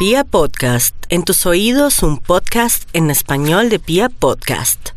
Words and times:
Pia 0.00 0.24
Podcast, 0.24 0.96
en 1.10 1.24
tus 1.24 1.44
oídos 1.44 2.02
un 2.02 2.16
podcast 2.16 2.88
en 2.94 3.10
español 3.10 3.68
de 3.68 3.78
Pia 3.78 4.08
Podcast. 4.08 4.92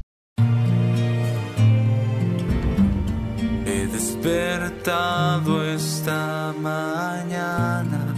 He 3.66 3.86
despertado 3.88 5.62
esta 5.66 6.54
mañana 6.58 8.16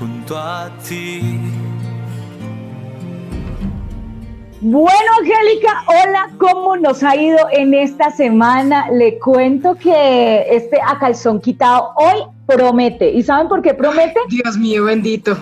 junto 0.00 0.36
a 0.36 0.68
ti. 0.88 1.38
Bueno, 4.60 5.10
Angélica, 5.20 5.84
hola, 5.86 6.30
¿cómo 6.38 6.76
nos 6.76 7.04
ha 7.04 7.14
ido 7.14 7.38
en 7.52 7.72
esta 7.72 8.10
semana? 8.10 8.90
Le 8.90 9.20
cuento 9.20 9.76
que 9.76 10.44
este 10.50 10.80
a 10.84 10.98
calzón 10.98 11.40
quitado 11.40 11.92
hoy 11.94 12.22
promete. 12.46 13.12
¿Y 13.12 13.22
saben 13.22 13.46
por 13.46 13.62
qué 13.62 13.74
promete? 13.74 14.18
Dios 14.28 14.56
mío, 14.56 14.86
bendito. 14.86 15.36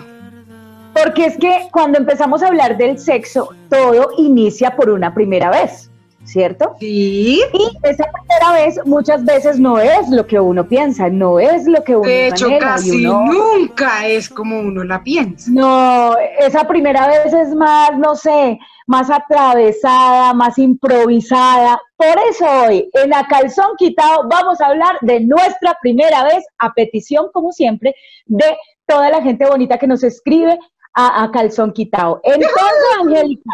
Porque 0.95 1.25
es 1.25 1.37
que 1.37 1.67
cuando 1.71 1.97
empezamos 1.97 2.41
a 2.41 2.47
hablar 2.47 2.77
del 2.77 2.97
sexo, 2.97 3.49
todo 3.69 4.11
inicia 4.17 4.75
por 4.75 4.89
una 4.89 5.13
primera 5.13 5.49
vez, 5.49 5.91
¿cierto? 6.23 6.75
Sí. 6.79 7.41
Y 7.53 7.69
esa 7.83 8.05
primera 8.11 8.53
vez 8.53 8.79
muchas 8.85 9.25
veces 9.25 9.59
no 9.59 9.77
es 9.77 10.07
lo 10.09 10.25
que 10.25 10.39
uno 10.39 10.65
piensa, 10.67 11.09
no 11.09 11.37
es 11.39 11.65
lo 11.67 11.83
que 11.83 11.95
uno 11.97 12.07
De 12.07 12.27
hecho, 12.29 12.47
casi 12.59 13.05
uno- 13.05 13.25
nunca 13.25 14.07
es 14.07 14.29
como 14.29 14.57
uno 14.59 14.83
la 14.85 15.03
piensa. 15.03 15.51
No, 15.51 16.15
esa 16.39 16.65
primera 16.65 17.07
vez 17.07 17.33
es 17.33 17.53
más, 17.53 17.91
no 17.97 18.15
sé, 18.15 18.57
más 18.87 19.09
atravesada, 19.09 20.33
más 20.33 20.57
improvisada. 20.57 21.77
Por 21.97 22.15
eso 22.29 22.45
hoy, 22.67 22.89
en 22.93 23.13
A 23.13 23.27
Calzón 23.27 23.75
Quitado, 23.77 24.27
vamos 24.29 24.61
a 24.61 24.67
hablar 24.67 24.97
de 25.01 25.19
nuestra 25.19 25.77
primera 25.81 26.23
vez, 26.23 26.45
a 26.59 26.73
petición, 26.73 27.27
como 27.33 27.51
siempre, 27.51 27.93
de 28.25 28.45
toda 28.87 29.09
la 29.09 29.21
gente 29.21 29.45
bonita 29.47 29.77
que 29.79 29.87
nos 29.87 30.03
escribe 30.03 30.59
a, 30.95 31.23
a 31.23 31.31
Calzón 31.31 31.71
Quitado. 31.73 32.21
Entonces, 32.23 32.51
Angélica, 33.01 33.51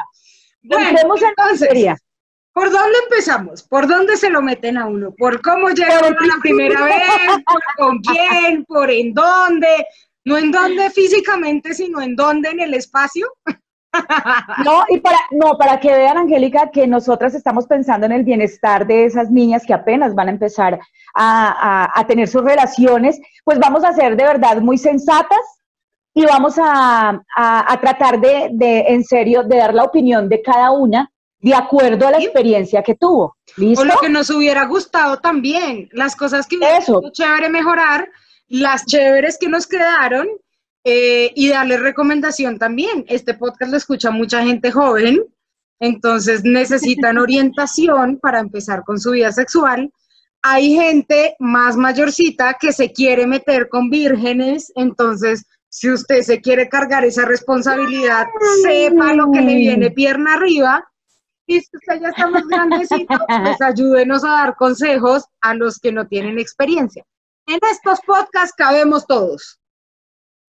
Bueno, 0.63 0.90
entremos 0.90 1.21
en 1.21 1.27
entonces, 1.29 1.62
materia. 1.62 1.98
¿Por 2.54 2.70
dónde 2.70 2.98
empezamos? 3.10 3.63
¿Por 3.63 3.88
dónde 3.88 4.18
se 4.18 4.29
lo 4.29 4.41
meten 4.41 4.77
a 4.77 4.85
uno? 4.85 5.13
¿Por 5.18 5.41
cómo 5.41 5.70
llega 5.70 5.99
Por 5.99 6.12
uno 6.12 6.20
la 6.27 6.41
primera 6.41 6.84
vez? 6.84 7.04
¿Por 7.46 7.62
con 7.77 7.99
quién? 7.99 8.65
¿Por 8.65 8.91
en 8.91 9.13
dónde? 9.13 9.85
No 10.26 10.38
en 10.38 10.52
dónde 10.52 10.90
físicamente, 10.91 11.74
sino 11.74 12.02
en 12.02 12.15
dónde 12.15 12.49
en 12.49 12.60
el 12.62 12.74
espacio. 12.74 13.27
No, 14.63 14.85
y 14.87 15.02
para, 15.02 15.18
no, 15.32 15.58
para 15.58 15.77
que 15.77 15.90
vean, 15.91 16.18
Angélica, 16.18 16.71
que 16.71 16.87
nosotras 16.87 17.34
estamos 17.35 17.68
pensando 17.68 18.05
en 18.05 18.13
el 18.13 18.24
bienestar 18.24 18.87
de 18.87 19.04
esas 19.04 19.30
niñas 19.30 19.65
que 19.65 19.74
apenas 19.74 20.15
van 20.15 20.30
a 20.30 20.32
empezar 20.32 20.80
a, 21.13 21.90
a- 21.93 21.99
a 21.99 22.08
tener 22.08 22.30
sus 22.30 22.41
relaciones, 22.41 23.20
pues 23.43 23.60
vamos 23.60 23.84
a 23.84 23.91
ser 23.91 24.15
de 24.15 24.24
verdad 24.24 24.62
muy 24.62 24.77
sensatas 24.77 25.40
y 26.13 26.26
vamos 26.26 26.55
a, 26.57 27.09
a- 27.37 27.73
a 27.73 27.79
tratar 27.81 28.20
de, 28.20 28.49
de, 28.51 28.79
en 28.90 29.04
serio, 29.04 29.43
de 29.43 29.57
dar 29.57 29.73
la 29.73 29.84
opinión 29.84 30.27
de 30.29 30.41
cada 30.41 30.71
una 30.71 31.12
de 31.40 31.55
acuerdo 31.55 32.07
a 32.07 32.12
la 32.12 32.20
experiencia 32.20 32.84
que 32.84 32.95
tuvo. 32.95 33.37
¿Listo? 33.57 33.81
O 33.81 33.85
lo 33.85 33.98
que 33.99 34.09
nos 34.09 34.29
hubiera 34.29 34.65
gustado 34.65 35.18
también, 35.18 35.90
las 35.91 36.15
cosas 36.15 36.45
que 36.48 36.57
hubiera 36.57 36.77
Eso. 36.77 36.99
sido 36.99 37.12
chévere 37.12 37.49
mejorar, 37.49 38.07
las 38.48 38.85
chéveres 38.85 39.37
que 39.40 39.49
nos 39.49 39.65
quedaron 39.65 40.27
eh, 40.84 41.31
y 41.35 41.49
darle 41.49 41.77
recomendación 41.77 42.59
también. 42.59 43.05
Este 43.07 43.34
podcast 43.34 43.71
lo 43.71 43.77
escucha 43.77 44.12
mucha 44.12 44.43
gente 44.43 44.71
joven, 44.71 45.23
entonces 45.79 46.43
necesitan 46.43 47.18
orientación 47.18 48.20
para 48.21 48.40
empezar 48.40 48.84
con 48.84 48.99
su 48.99 49.12
vida 49.12 49.31
sexual. 49.31 49.91
Hay 50.43 50.73
gente 50.75 51.35
más 51.40 51.75
mayorcita 51.77 52.55
que 52.59 52.71
se 52.73 52.91
quiere 52.91 53.25
meter 53.25 53.70
con 53.70 53.90
vírgenes, 53.90 54.71
entonces 54.75 55.46
si 55.74 55.90
usted 55.90 56.22
se 56.22 56.41
quiere 56.41 56.68
cargar 56.68 57.05
esa 57.05 57.24
responsabilidad, 57.24 58.27
sepa 58.62 59.14
lo 59.14 59.32
que 59.32 59.40
le 59.40 59.55
viene 59.55 59.90
pierna 59.90 60.34
arriba. 60.34 60.86
Y 61.48 61.62
si 61.62 61.70
usted 61.77 62.02
ya 62.02 62.10
está 62.10 62.27
más 62.27 62.46
grandecito, 62.46 63.16
pues 63.27 63.62
ayúdenos 63.62 64.24
a 64.25 64.31
dar 64.31 64.56
consejos 64.58 65.24
a 65.40 65.54
los 65.54 65.80
que 65.80 65.94
no 65.94 66.06
tienen 66.08 66.40
experiencia. 66.40 67.06
En 67.48 67.58
estos 67.72 68.02
podcasts 68.02 68.54
cabemos 68.56 69.08
todos. 69.08 69.60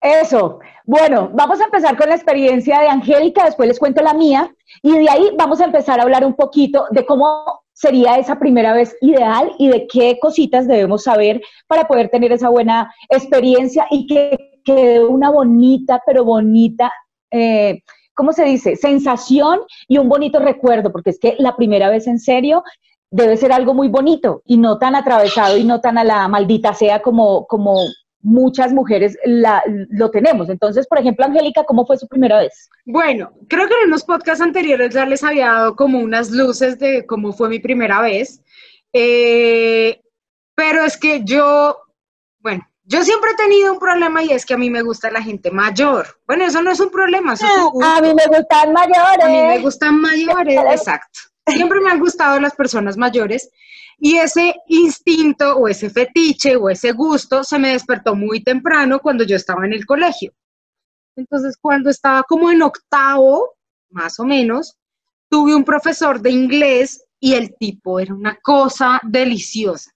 Eso. 0.00 0.58
Bueno, 0.84 1.30
vamos 1.32 1.60
a 1.60 1.64
empezar 1.66 1.96
con 1.96 2.08
la 2.08 2.16
experiencia 2.16 2.80
de 2.80 2.88
Angélica, 2.88 3.44
después 3.44 3.68
les 3.68 3.78
cuento 3.78 4.02
la 4.02 4.14
mía, 4.14 4.52
y 4.82 4.98
de 4.98 5.08
ahí 5.08 5.30
vamos 5.38 5.60
a 5.60 5.66
empezar 5.66 6.00
a 6.00 6.02
hablar 6.02 6.24
un 6.24 6.34
poquito 6.34 6.86
de 6.90 7.06
cómo 7.06 7.62
sería 7.72 8.16
esa 8.16 8.40
primera 8.40 8.72
vez 8.74 8.96
ideal 9.00 9.52
y 9.58 9.68
de 9.68 9.86
qué 9.86 10.18
cositas 10.20 10.66
debemos 10.66 11.04
saber 11.04 11.40
para 11.68 11.86
poder 11.86 12.08
tener 12.08 12.32
esa 12.32 12.48
buena 12.48 12.92
experiencia 13.08 13.86
y 13.88 14.08
que 14.08 14.51
quede 14.64 15.04
una 15.04 15.30
bonita, 15.30 16.00
pero 16.06 16.24
bonita, 16.24 16.92
eh, 17.30 17.82
¿cómo 18.14 18.32
se 18.32 18.44
dice? 18.44 18.76
Sensación 18.76 19.60
y 19.88 19.98
un 19.98 20.08
bonito 20.08 20.38
recuerdo, 20.38 20.92
porque 20.92 21.10
es 21.10 21.18
que 21.18 21.36
la 21.38 21.56
primera 21.56 21.90
vez 21.90 22.06
en 22.06 22.18
serio 22.18 22.62
debe 23.10 23.36
ser 23.36 23.52
algo 23.52 23.74
muy 23.74 23.88
bonito 23.88 24.42
y 24.46 24.56
no 24.56 24.78
tan 24.78 24.94
atravesado 24.94 25.56
y 25.58 25.64
no 25.64 25.80
tan 25.80 25.98
a 25.98 26.04
la 26.04 26.28
maldita 26.28 26.72
sea 26.72 27.02
como, 27.02 27.46
como 27.46 27.76
muchas 28.22 28.72
mujeres 28.72 29.18
lo 29.24 30.10
tenemos. 30.10 30.48
Entonces, 30.48 30.86
por 30.86 30.98
ejemplo, 30.98 31.26
Angélica, 31.26 31.64
¿cómo 31.64 31.84
fue 31.84 31.98
su 31.98 32.08
primera 32.08 32.38
vez? 32.38 32.70
Bueno, 32.86 33.32
creo 33.48 33.68
que 33.68 33.74
en 33.82 33.88
unos 33.88 34.04
podcasts 34.04 34.42
anteriores 34.42 34.94
ya 34.94 35.04
les 35.04 35.22
había 35.22 35.48
dado 35.48 35.76
como 35.76 35.98
unas 35.98 36.30
luces 36.30 36.78
de 36.78 37.04
cómo 37.04 37.32
fue 37.32 37.48
mi 37.48 37.58
primera 37.58 38.00
vez. 38.00 38.40
Eh, 38.92 40.00
pero 40.54 40.84
es 40.84 40.96
que 40.96 41.22
yo, 41.24 41.76
bueno, 42.40 42.66
yo 42.92 43.02
siempre 43.02 43.30
he 43.30 43.34
tenido 43.36 43.72
un 43.72 43.78
problema 43.78 44.22
y 44.22 44.32
es 44.32 44.44
que 44.44 44.52
a 44.52 44.58
mí 44.58 44.68
me 44.68 44.82
gusta 44.82 45.10
la 45.10 45.22
gente 45.22 45.50
mayor. 45.50 46.20
Bueno, 46.26 46.44
eso 46.44 46.60
no 46.60 46.70
es 46.70 46.78
un 46.78 46.90
problema, 46.90 47.32
eso 47.32 47.46
es 47.46 47.56
un 47.56 47.70
gusto. 47.70 47.88
A 47.88 48.02
mí 48.02 48.12
me 48.14 48.26
gustan 48.26 48.72
mayores. 48.74 49.24
A 49.24 49.28
mí 49.28 49.40
me 49.40 49.58
gustan 49.60 49.98
mayores, 49.98 50.60
exacto. 50.70 51.20
Siempre 51.46 51.80
me 51.80 51.90
han 51.90 52.00
gustado 52.00 52.38
las 52.38 52.54
personas 52.54 52.98
mayores 52.98 53.50
y 53.98 54.18
ese 54.18 54.54
instinto 54.66 55.56
o 55.56 55.68
ese 55.68 55.88
fetiche 55.88 56.56
o 56.56 56.68
ese 56.68 56.92
gusto 56.92 57.42
se 57.44 57.58
me 57.58 57.72
despertó 57.72 58.14
muy 58.14 58.44
temprano 58.44 59.00
cuando 59.00 59.24
yo 59.24 59.36
estaba 59.36 59.64
en 59.64 59.72
el 59.72 59.86
colegio. 59.86 60.34
Entonces, 61.16 61.56
cuando 61.58 61.88
estaba 61.88 62.22
como 62.24 62.50
en 62.50 62.60
octavo, 62.60 63.54
más 63.88 64.20
o 64.20 64.24
menos, 64.24 64.76
tuve 65.30 65.54
un 65.54 65.64
profesor 65.64 66.20
de 66.20 66.30
inglés 66.30 67.06
y 67.18 67.34
el 67.34 67.56
tipo 67.56 67.98
era 67.98 68.12
una 68.12 68.36
cosa 68.42 69.00
deliciosa. 69.02 69.92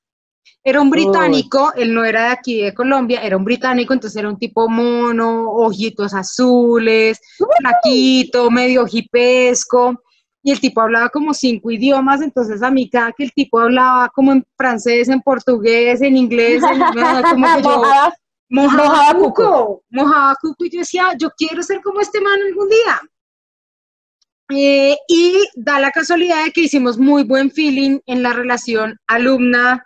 Era 0.69 0.81
un 0.81 0.91
británico, 0.91 1.72
él 1.77 1.94
no 1.94 2.04
era 2.04 2.25
de 2.25 2.31
aquí 2.31 2.60
de 2.60 2.75
Colombia, 2.75 3.22
era 3.22 3.37
un 3.37 3.44
británico, 3.44 3.94
entonces 3.94 4.19
era 4.19 4.28
un 4.28 4.37
tipo 4.37 4.69
mono, 4.69 5.49
ojitos 5.53 6.12
azules, 6.12 7.21
flaquito, 7.60 8.50
medio 8.50 8.84
hipesco, 8.91 10.03
y 10.43 10.50
el 10.50 10.59
tipo 10.59 10.81
hablaba 10.81 11.09
como 11.10 11.34
cinco 11.34 11.71
idiomas, 11.71 12.21
entonces 12.21 12.65
a 12.65 12.72
mí 12.72 12.91
cada 12.91 13.12
que 13.12 13.22
el 13.22 13.32
tipo 13.32 13.60
hablaba 13.60 14.09
como 14.09 14.32
en 14.32 14.44
francés, 14.56 15.09
en 15.09 15.21
portugués, 15.21 16.03
en 16.03 16.16
inglés, 16.16 16.60
en, 16.65 16.81
como 17.31 17.54
que 17.54 17.62
yo 17.62 17.78
mojaba 17.78 18.12
Mojaba 18.48 19.15
cuco, 19.15 19.84
mojaba 19.88 20.34
cuco 20.41 20.65
y 20.65 20.71
yo 20.71 20.81
decía, 20.81 21.12
yo 21.16 21.31
quiero 21.37 21.62
ser 21.62 21.81
como 21.81 22.00
este 22.00 22.21
man 22.21 22.41
algún 22.44 22.69
día. 22.69 23.00
Eh, 24.48 24.97
y 25.06 25.44
da 25.54 25.78
la 25.78 25.93
casualidad 25.93 26.44
de 26.44 26.50
que 26.50 26.62
hicimos 26.62 26.98
muy 26.98 27.22
buen 27.22 27.53
feeling 27.53 28.00
en 28.06 28.25
la 28.25 28.33
relación 28.33 28.98
alumna 29.06 29.85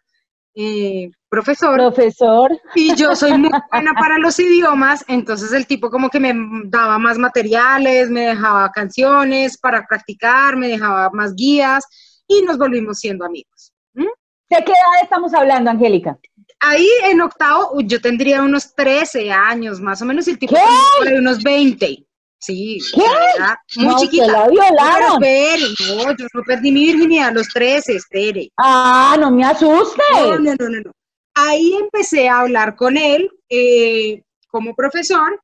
eh, 0.54 1.10
profesor 1.28 1.76
Profesor. 1.76 2.50
y 2.74 2.94
yo 2.94 3.14
soy 3.14 3.32
muy 3.38 3.50
buena 3.70 3.92
para 3.94 4.18
los 4.18 4.38
idiomas, 4.38 5.04
entonces 5.08 5.52
el 5.52 5.66
tipo 5.66 5.90
como 5.90 6.10
que 6.10 6.20
me 6.20 6.34
daba 6.64 6.98
más 6.98 7.18
materiales, 7.18 8.10
me 8.10 8.26
dejaba 8.26 8.70
canciones 8.70 9.58
para 9.58 9.86
practicar, 9.86 10.56
me 10.56 10.68
dejaba 10.68 11.10
más 11.10 11.34
guías 11.34 11.84
y 12.26 12.42
nos 12.42 12.58
volvimos 12.58 12.98
siendo 12.98 13.24
amigos. 13.24 13.72
¿Mm? 13.94 14.02
¿De 14.50 14.64
qué 14.64 14.72
edad 14.72 15.02
estamos 15.02 15.32
hablando, 15.34 15.70
Angélica? 15.70 16.18
Ahí 16.58 16.88
en 17.04 17.20
octavo 17.20 17.80
yo 17.80 18.00
tendría 18.00 18.42
unos 18.42 18.74
13 18.74 19.30
años 19.30 19.80
más 19.80 20.02
o 20.02 20.04
menos 20.04 20.26
y 20.28 20.32
el 20.32 20.38
tipo 20.38 20.56
ahí 20.56 21.14
unos 21.16 21.42
20. 21.42 22.06
Sí, 22.40 22.78
¿Qué? 22.94 23.00
muy 23.76 23.86
No, 23.94 24.00
chiquita. 24.00 24.26
la 24.26 24.48
violaron. 24.48 25.22
espere, 25.22 25.62
no, 25.86 26.16
yo 26.16 26.26
no 26.32 26.42
perdí 26.42 26.72
mi 26.72 26.86
virginidad 26.86 27.28
a 27.28 27.32
los 27.32 27.48
13, 27.48 27.96
espere. 27.96 28.50
Ah, 28.56 29.16
no 29.20 29.30
me 29.30 29.44
asuste. 29.44 30.02
No, 30.14 30.38
no, 30.38 30.54
no, 30.58 30.68
no, 30.68 30.80
no. 30.86 30.92
Ahí 31.34 31.74
empecé 31.78 32.28
a 32.28 32.40
hablar 32.40 32.76
con 32.76 32.96
él 32.96 33.30
eh, 33.48 34.22
como 34.48 34.74
profesor. 34.74 35.40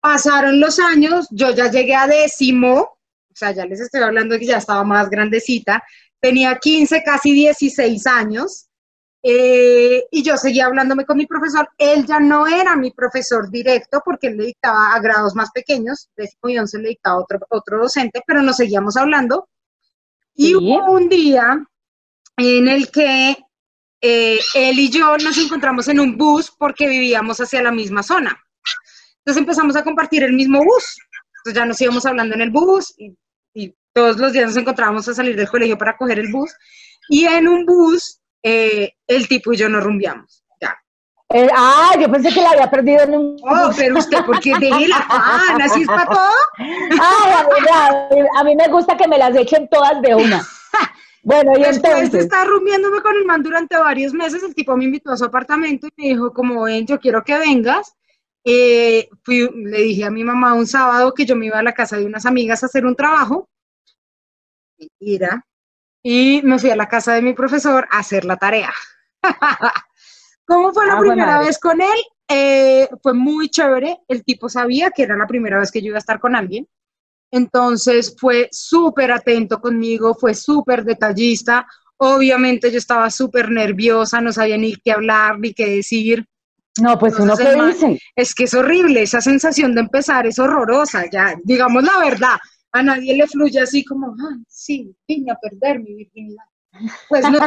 Pasaron 0.00 0.60
los 0.60 0.78
años, 0.78 1.26
yo 1.32 1.50
ya 1.50 1.68
llegué 1.70 1.94
a 1.96 2.06
décimo, 2.06 2.72
o 2.82 3.34
sea, 3.34 3.50
ya 3.50 3.66
les 3.66 3.80
estoy 3.80 4.00
hablando 4.02 4.34
de 4.34 4.40
que 4.40 4.46
ya 4.46 4.58
estaba 4.58 4.84
más 4.84 5.10
grandecita. 5.10 5.82
Tenía 6.20 6.56
15, 6.56 7.02
casi 7.04 7.32
16 7.32 8.06
años. 8.06 8.67
Eh, 9.22 10.04
y 10.10 10.22
yo 10.22 10.36
seguía 10.36 10.66
hablándome 10.66 11.04
con 11.04 11.16
mi 11.18 11.26
profesor. 11.26 11.68
Él 11.78 12.06
ya 12.06 12.20
no 12.20 12.46
era 12.46 12.76
mi 12.76 12.90
profesor 12.92 13.50
directo 13.50 14.00
porque 14.04 14.28
él 14.28 14.36
le 14.36 14.46
dictaba 14.46 14.94
a 14.94 15.00
grados 15.00 15.34
más 15.34 15.50
pequeños, 15.52 16.08
décimo 16.16 16.48
y 16.48 16.58
once 16.58 16.78
le 16.78 16.90
dictaba 16.90 17.18
otro, 17.20 17.38
otro 17.50 17.78
docente, 17.80 18.22
pero 18.26 18.42
nos 18.42 18.56
seguíamos 18.56 18.96
hablando. 18.96 19.48
Y 20.34 20.48
Sí. 20.48 20.54
hubo 20.54 20.92
un 20.92 21.08
día 21.08 21.66
en 22.36 22.68
el 22.68 22.90
que 22.90 23.36
eh, 24.00 24.38
él 24.54 24.78
y 24.78 24.90
yo 24.90 25.16
nos 25.18 25.36
encontramos 25.38 25.88
en 25.88 25.98
un 25.98 26.16
bus 26.16 26.52
porque 26.56 26.86
vivíamos 26.88 27.40
hacia 27.40 27.62
la 27.62 27.72
misma 27.72 28.02
zona. 28.04 28.38
Entonces 29.18 29.40
empezamos 29.40 29.74
a 29.74 29.82
compartir 29.82 30.22
el 30.22 30.32
mismo 30.34 30.62
bus. 30.62 30.96
Entonces 31.38 31.54
ya 31.60 31.66
nos 31.66 31.80
íbamos 31.80 32.06
hablando 32.06 32.34
en 32.36 32.42
el 32.42 32.50
bus 32.50 32.94
y, 32.96 33.16
y 33.54 33.74
todos 33.92 34.18
los 34.18 34.32
días 34.32 34.46
nos 34.46 34.56
encontrábamos 34.56 35.08
a 35.08 35.14
salir 35.14 35.34
del 35.34 35.48
colegio 35.48 35.76
para 35.76 35.96
coger 35.96 36.20
el 36.20 36.30
bus. 36.30 36.52
Y 37.08 37.24
en 37.24 37.48
un 37.48 37.66
bus, 37.66 38.20
eh, 38.42 38.92
el 39.06 39.28
tipo 39.28 39.52
y 39.52 39.56
yo 39.56 39.68
nos 39.68 39.82
rumbiamos. 39.84 40.44
Ya. 40.60 40.76
Eh, 41.34 41.48
ah, 41.54 41.92
yo 42.00 42.10
pensé 42.10 42.32
que 42.32 42.40
la 42.40 42.50
había 42.50 42.70
perdido 42.70 43.02
en 43.02 43.14
un... 43.14 43.36
Oh, 43.42 43.70
pero 43.76 43.98
usted, 43.98 44.24
¿por 44.24 44.40
qué 44.40 44.52
deje 44.60 44.88
la 44.88 45.06
pan? 45.08 45.60
¿Así 45.62 45.82
es 45.82 45.86
para 45.86 46.06
todo? 46.06 46.30
Ay, 46.58 47.32
amiga, 47.32 48.08
a 48.38 48.44
mí 48.44 48.56
me 48.56 48.68
gusta 48.68 48.96
que 48.96 49.06
me 49.08 49.18
las 49.18 49.34
echen 49.36 49.68
todas 49.68 50.00
de 50.02 50.14
una. 50.14 50.42
Bueno, 51.24 51.50
y 51.58 51.62
Después 51.62 51.82
de 51.82 51.88
entonces, 51.98 52.22
estar 52.22 52.46
rumbiéndome 52.46 53.02
con 53.02 53.14
el 53.14 53.26
man 53.26 53.42
durante 53.42 53.76
varios 53.76 54.14
meses, 54.14 54.42
el 54.42 54.54
tipo 54.54 54.74
me 54.78 54.84
invitó 54.84 55.10
a 55.10 55.16
su 55.16 55.26
apartamento 55.26 55.86
y 55.88 55.90
me 56.02 56.08
dijo, 56.14 56.32
como 56.32 56.62
ven, 56.62 56.86
yo 56.86 56.98
quiero 56.98 57.22
que 57.22 57.36
vengas. 57.36 57.92
Eh, 58.44 59.10
fui- 59.24 59.50
le 59.54 59.78
dije 59.82 60.04
a 60.04 60.10
mi 60.10 60.24
mamá 60.24 60.54
un 60.54 60.66
sábado 60.66 61.12
que 61.12 61.26
yo 61.26 61.36
me 61.36 61.46
iba 61.46 61.58
a 61.58 61.62
la 61.62 61.74
casa 61.74 61.98
de 61.98 62.06
unas 62.06 62.24
amigas 62.24 62.62
a 62.62 62.66
hacer 62.66 62.86
un 62.86 62.96
trabajo. 62.96 63.46
Mentira. 64.78 65.44
Y 66.02 66.40
me 66.44 66.58
fui 66.58 66.70
a 66.70 66.76
la 66.76 66.88
casa 66.88 67.14
de 67.14 67.22
mi 67.22 67.32
profesor 67.34 67.86
a 67.90 67.98
hacer 67.98 68.24
la 68.24 68.36
tarea. 68.36 68.72
¿Cómo 70.46 70.72
fue 70.72 70.86
la 70.86 70.94
Ah, 70.94 71.00
primera 71.00 71.38
vez 71.40 71.58
con 71.58 71.80
él? 71.80 71.98
Eh, 72.28 72.88
fue 73.02 73.14
muy 73.14 73.48
chévere. 73.50 73.98
El 74.08 74.24
tipo 74.24 74.48
sabía 74.48 74.90
que 74.90 75.02
era 75.02 75.16
la 75.16 75.26
primera 75.26 75.58
vez 75.58 75.70
que 75.70 75.80
yo 75.82 75.88
iba 75.88 75.96
a 75.96 75.98
estar 76.00 76.20
con 76.20 76.34
alguien. 76.36 76.66
Entonces 77.30 78.14
fue 78.18 78.48
súper 78.50 79.12
atento 79.12 79.60
conmigo, 79.60 80.14
fue 80.14 80.34
súper 80.34 80.84
detallista. 80.84 81.66
Obviamente 81.98 82.70
yo 82.70 82.78
estaba 82.78 83.10
súper 83.10 83.50
nerviosa, 83.50 84.20
no 84.20 84.32
sabía 84.32 84.56
ni 84.56 84.74
qué 84.76 84.92
hablar 84.92 85.38
ni 85.38 85.52
qué 85.52 85.66
decir. 85.68 86.24
no, 86.80 86.98
pues 86.98 87.14
uno 87.14 87.24
Entonces, 87.34 87.46
que 87.46 87.52
el 87.52 87.58
man- 87.58 87.72
dice. 87.72 87.98
Es 88.16 88.34
que 88.34 88.44
es 88.44 88.54
horrible, 88.54 89.02
esa 89.02 89.20
sensación 89.20 89.74
de 89.74 89.80
empezar 89.82 90.26
es 90.26 90.38
horrorosa, 90.38 91.04
ya, 91.10 91.34
digamos 91.44 91.82
la 91.82 91.98
verdad. 91.98 92.36
A 92.72 92.82
nadie 92.82 93.16
le 93.16 93.26
fluye 93.26 93.60
así 93.60 93.84
como, 93.84 94.08
ah, 94.08 94.36
sí, 94.46 94.94
vine 95.06 95.32
a 95.32 95.36
perder 95.36 95.80
mi 95.80 95.94
virginidad. 95.94 96.44
Pues 97.08 97.24
no, 97.30 97.38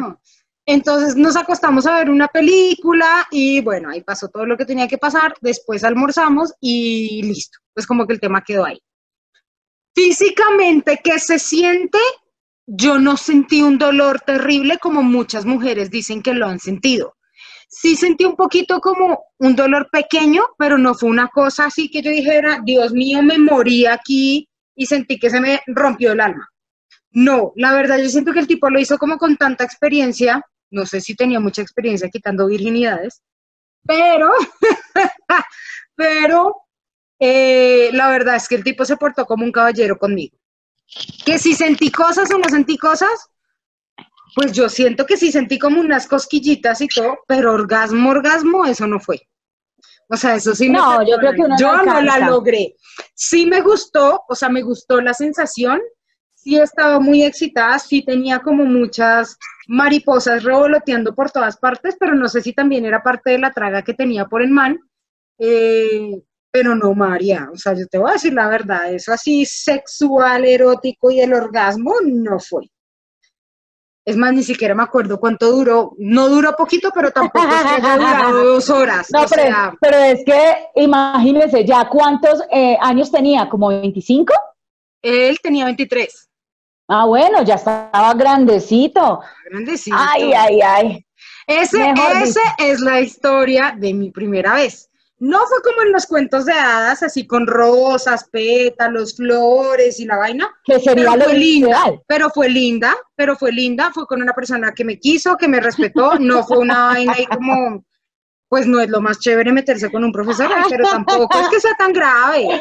no. 0.00 0.20
Entonces 0.66 1.14
nos 1.14 1.36
acostamos 1.36 1.86
a 1.86 1.98
ver 1.98 2.10
una 2.10 2.26
película 2.26 3.26
y 3.30 3.60
bueno, 3.60 3.90
ahí 3.90 4.02
pasó 4.02 4.28
todo 4.28 4.44
lo 4.46 4.56
que 4.56 4.64
tenía 4.64 4.88
que 4.88 4.98
pasar, 4.98 5.34
después 5.40 5.84
almorzamos 5.84 6.52
y 6.60 7.22
listo, 7.22 7.58
pues 7.72 7.86
como 7.86 8.04
que 8.04 8.14
el 8.14 8.20
tema 8.20 8.42
quedó 8.42 8.64
ahí. 8.64 8.80
Físicamente, 9.94 11.00
¿qué 11.02 11.20
se 11.20 11.38
siente? 11.38 11.98
Yo 12.66 12.98
no 12.98 13.16
sentí 13.16 13.62
un 13.62 13.78
dolor 13.78 14.20
terrible 14.20 14.78
como 14.78 15.04
muchas 15.04 15.46
mujeres 15.46 15.88
dicen 15.90 16.20
que 16.20 16.34
lo 16.34 16.46
han 16.46 16.58
sentido. 16.58 17.15
Sí 17.68 17.96
sentí 17.96 18.24
un 18.24 18.36
poquito 18.36 18.80
como 18.80 19.24
un 19.38 19.56
dolor 19.56 19.88
pequeño, 19.90 20.44
pero 20.56 20.78
no 20.78 20.94
fue 20.94 21.10
una 21.10 21.28
cosa 21.28 21.66
así 21.66 21.90
que 21.90 22.02
yo 22.02 22.10
dijera, 22.10 22.60
Dios 22.64 22.92
mío, 22.92 23.22
me 23.22 23.38
morí 23.38 23.86
aquí 23.86 24.48
y 24.74 24.86
sentí 24.86 25.18
que 25.18 25.30
se 25.30 25.40
me 25.40 25.60
rompió 25.66 26.12
el 26.12 26.20
alma. 26.20 26.48
No, 27.10 27.52
la 27.56 27.74
verdad 27.74 27.98
yo 27.98 28.08
siento 28.08 28.32
que 28.32 28.40
el 28.40 28.46
tipo 28.46 28.70
lo 28.70 28.78
hizo 28.78 28.98
como 28.98 29.18
con 29.18 29.36
tanta 29.36 29.64
experiencia, 29.64 30.44
no 30.70 30.84
sé 30.86 31.00
si 31.00 31.14
tenía 31.14 31.40
mucha 31.40 31.62
experiencia 31.62 32.10
quitando 32.10 32.46
virginidades, 32.46 33.22
pero, 33.86 34.32
pero 35.96 36.54
eh, 37.18 37.90
la 37.92 38.10
verdad 38.10 38.36
es 38.36 38.48
que 38.48 38.56
el 38.56 38.64
tipo 38.64 38.84
se 38.84 38.96
portó 38.96 39.24
como 39.24 39.44
un 39.44 39.52
caballero 39.52 39.96
conmigo. 39.98 40.36
Que 41.24 41.38
si 41.38 41.54
sentí 41.54 41.90
cosas 41.90 42.30
o 42.32 42.38
no 42.38 42.48
sentí 42.48 42.76
cosas, 42.76 43.28
pues 44.34 44.52
yo 44.52 44.68
siento 44.68 45.06
que 45.06 45.16
sí 45.16 45.32
sentí 45.32 45.58
como 45.58 45.80
unas 45.80 46.06
cosquillitas 46.06 46.80
y 46.80 46.88
todo, 46.88 47.18
pero 47.26 47.52
orgasmo, 47.52 48.10
orgasmo, 48.10 48.64
eso 48.66 48.86
no 48.86 49.00
fue. 49.00 49.20
O 50.08 50.16
sea, 50.16 50.36
eso 50.36 50.54
sí 50.54 50.68
me 50.68 50.78
No, 50.78 51.02
yo 51.06 51.16
creo 51.18 51.32
que 51.32 51.48
no 51.48 51.56
yo 51.58 51.76
no 51.78 52.00
la 52.00 52.18
logré. 52.18 52.76
Sí 53.14 53.46
me 53.46 53.60
gustó, 53.60 54.22
o 54.28 54.34
sea, 54.34 54.48
me 54.48 54.62
gustó 54.62 55.00
la 55.00 55.14
sensación, 55.14 55.80
sí 56.34 56.56
estaba 56.56 57.00
muy 57.00 57.24
excitada, 57.24 57.78
sí 57.78 58.04
tenía 58.04 58.38
como 58.38 58.64
muchas 58.64 59.36
mariposas 59.68 60.44
revoloteando 60.44 61.14
por 61.14 61.30
todas 61.30 61.56
partes, 61.56 61.96
pero 61.98 62.14
no 62.14 62.28
sé 62.28 62.40
si 62.40 62.52
también 62.52 62.84
era 62.84 63.02
parte 63.02 63.32
de 63.32 63.38
la 63.38 63.52
traga 63.52 63.82
que 63.82 63.94
tenía 63.94 64.26
por 64.26 64.42
el 64.42 64.50
man. 64.50 64.78
Eh, 65.38 66.22
pero 66.50 66.74
no, 66.74 66.94
María, 66.94 67.50
o 67.52 67.56
sea, 67.56 67.74
yo 67.74 67.86
te 67.86 67.98
voy 67.98 68.10
a 68.10 68.14
decir 68.14 68.32
la 68.32 68.48
verdad, 68.48 68.90
eso 68.90 69.12
así 69.12 69.44
sexual, 69.44 70.44
erótico 70.44 71.10
y 71.10 71.20
el 71.20 71.34
orgasmo 71.34 71.94
no 72.02 72.38
fue. 72.38 72.70
Es 74.06 74.16
más, 74.16 74.32
ni 74.32 74.44
siquiera 74.44 74.72
me 74.72 74.84
acuerdo 74.84 75.18
cuánto 75.18 75.50
duró. 75.50 75.94
No 75.98 76.28
duró 76.28 76.54
poquito, 76.54 76.90
pero 76.94 77.10
tampoco 77.10 77.44
es 77.44 77.80
que 77.80 77.86
haya 77.86 78.30
dos 78.32 78.70
horas. 78.70 79.08
No, 79.12 79.26
pero, 79.28 79.42
sea, 79.42 79.76
pero 79.80 79.96
es 79.98 80.24
que 80.24 80.68
imagínense 80.76 81.64
ya 81.64 81.88
cuántos 81.88 82.40
eh, 82.52 82.78
años 82.80 83.10
tenía, 83.10 83.48
como 83.48 83.68
25. 83.68 84.32
él 85.02 85.36
tenía 85.42 85.64
23. 85.64 86.30
Ah, 86.88 87.04
bueno, 87.06 87.42
ya 87.42 87.56
estaba 87.56 88.14
grandecito. 88.14 89.20
Grandecito. 89.50 89.96
Ay, 89.98 90.32
ay, 90.32 90.60
ay. 90.60 91.06
Ese, 91.48 91.92
ese 92.22 92.40
es 92.58 92.80
la 92.80 93.00
historia 93.00 93.74
de 93.76 93.92
mi 93.92 94.12
primera 94.12 94.54
vez. 94.54 94.88
No 95.18 95.38
fue 95.46 95.62
como 95.62 95.82
en 95.82 95.92
los 95.92 96.06
cuentos 96.06 96.44
de 96.44 96.52
hadas, 96.52 97.02
así 97.02 97.26
con 97.26 97.46
rosas, 97.46 98.28
pétalos, 98.30 99.16
flores 99.16 99.98
y 99.98 100.04
la 100.04 100.18
vaina. 100.18 100.50
Que 100.62 100.78
sería 100.78 101.12
pero 101.12 101.16
lo 101.16 101.24
fue 101.24 101.34
linda, 101.34 101.68
ideal. 101.68 102.02
pero 102.06 102.30
fue 102.30 102.48
linda, 102.50 102.96
pero 103.14 103.36
fue 103.36 103.52
linda, 103.52 103.90
fue 103.94 104.06
con 104.06 104.20
una 104.20 104.34
persona 104.34 104.72
que 104.72 104.84
me 104.84 104.98
quiso, 104.98 105.36
que 105.36 105.48
me 105.48 105.60
respetó, 105.60 106.18
no 106.18 106.44
fue 106.44 106.58
una 106.58 106.88
vaina 106.88 107.14
ahí 107.14 107.24
como, 107.26 107.84
pues 108.48 108.66
no 108.66 108.78
es 108.80 108.90
lo 108.90 109.00
más 109.00 109.18
chévere 109.18 109.52
meterse 109.52 109.90
con 109.90 110.04
un 110.04 110.12
profesor, 110.12 110.50
pero 110.68 110.84
tampoco 110.88 111.38
es 111.40 111.48
que 111.48 111.60
sea 111.60 111.74
tan 111.78 111.92
grave. 111.94 112.60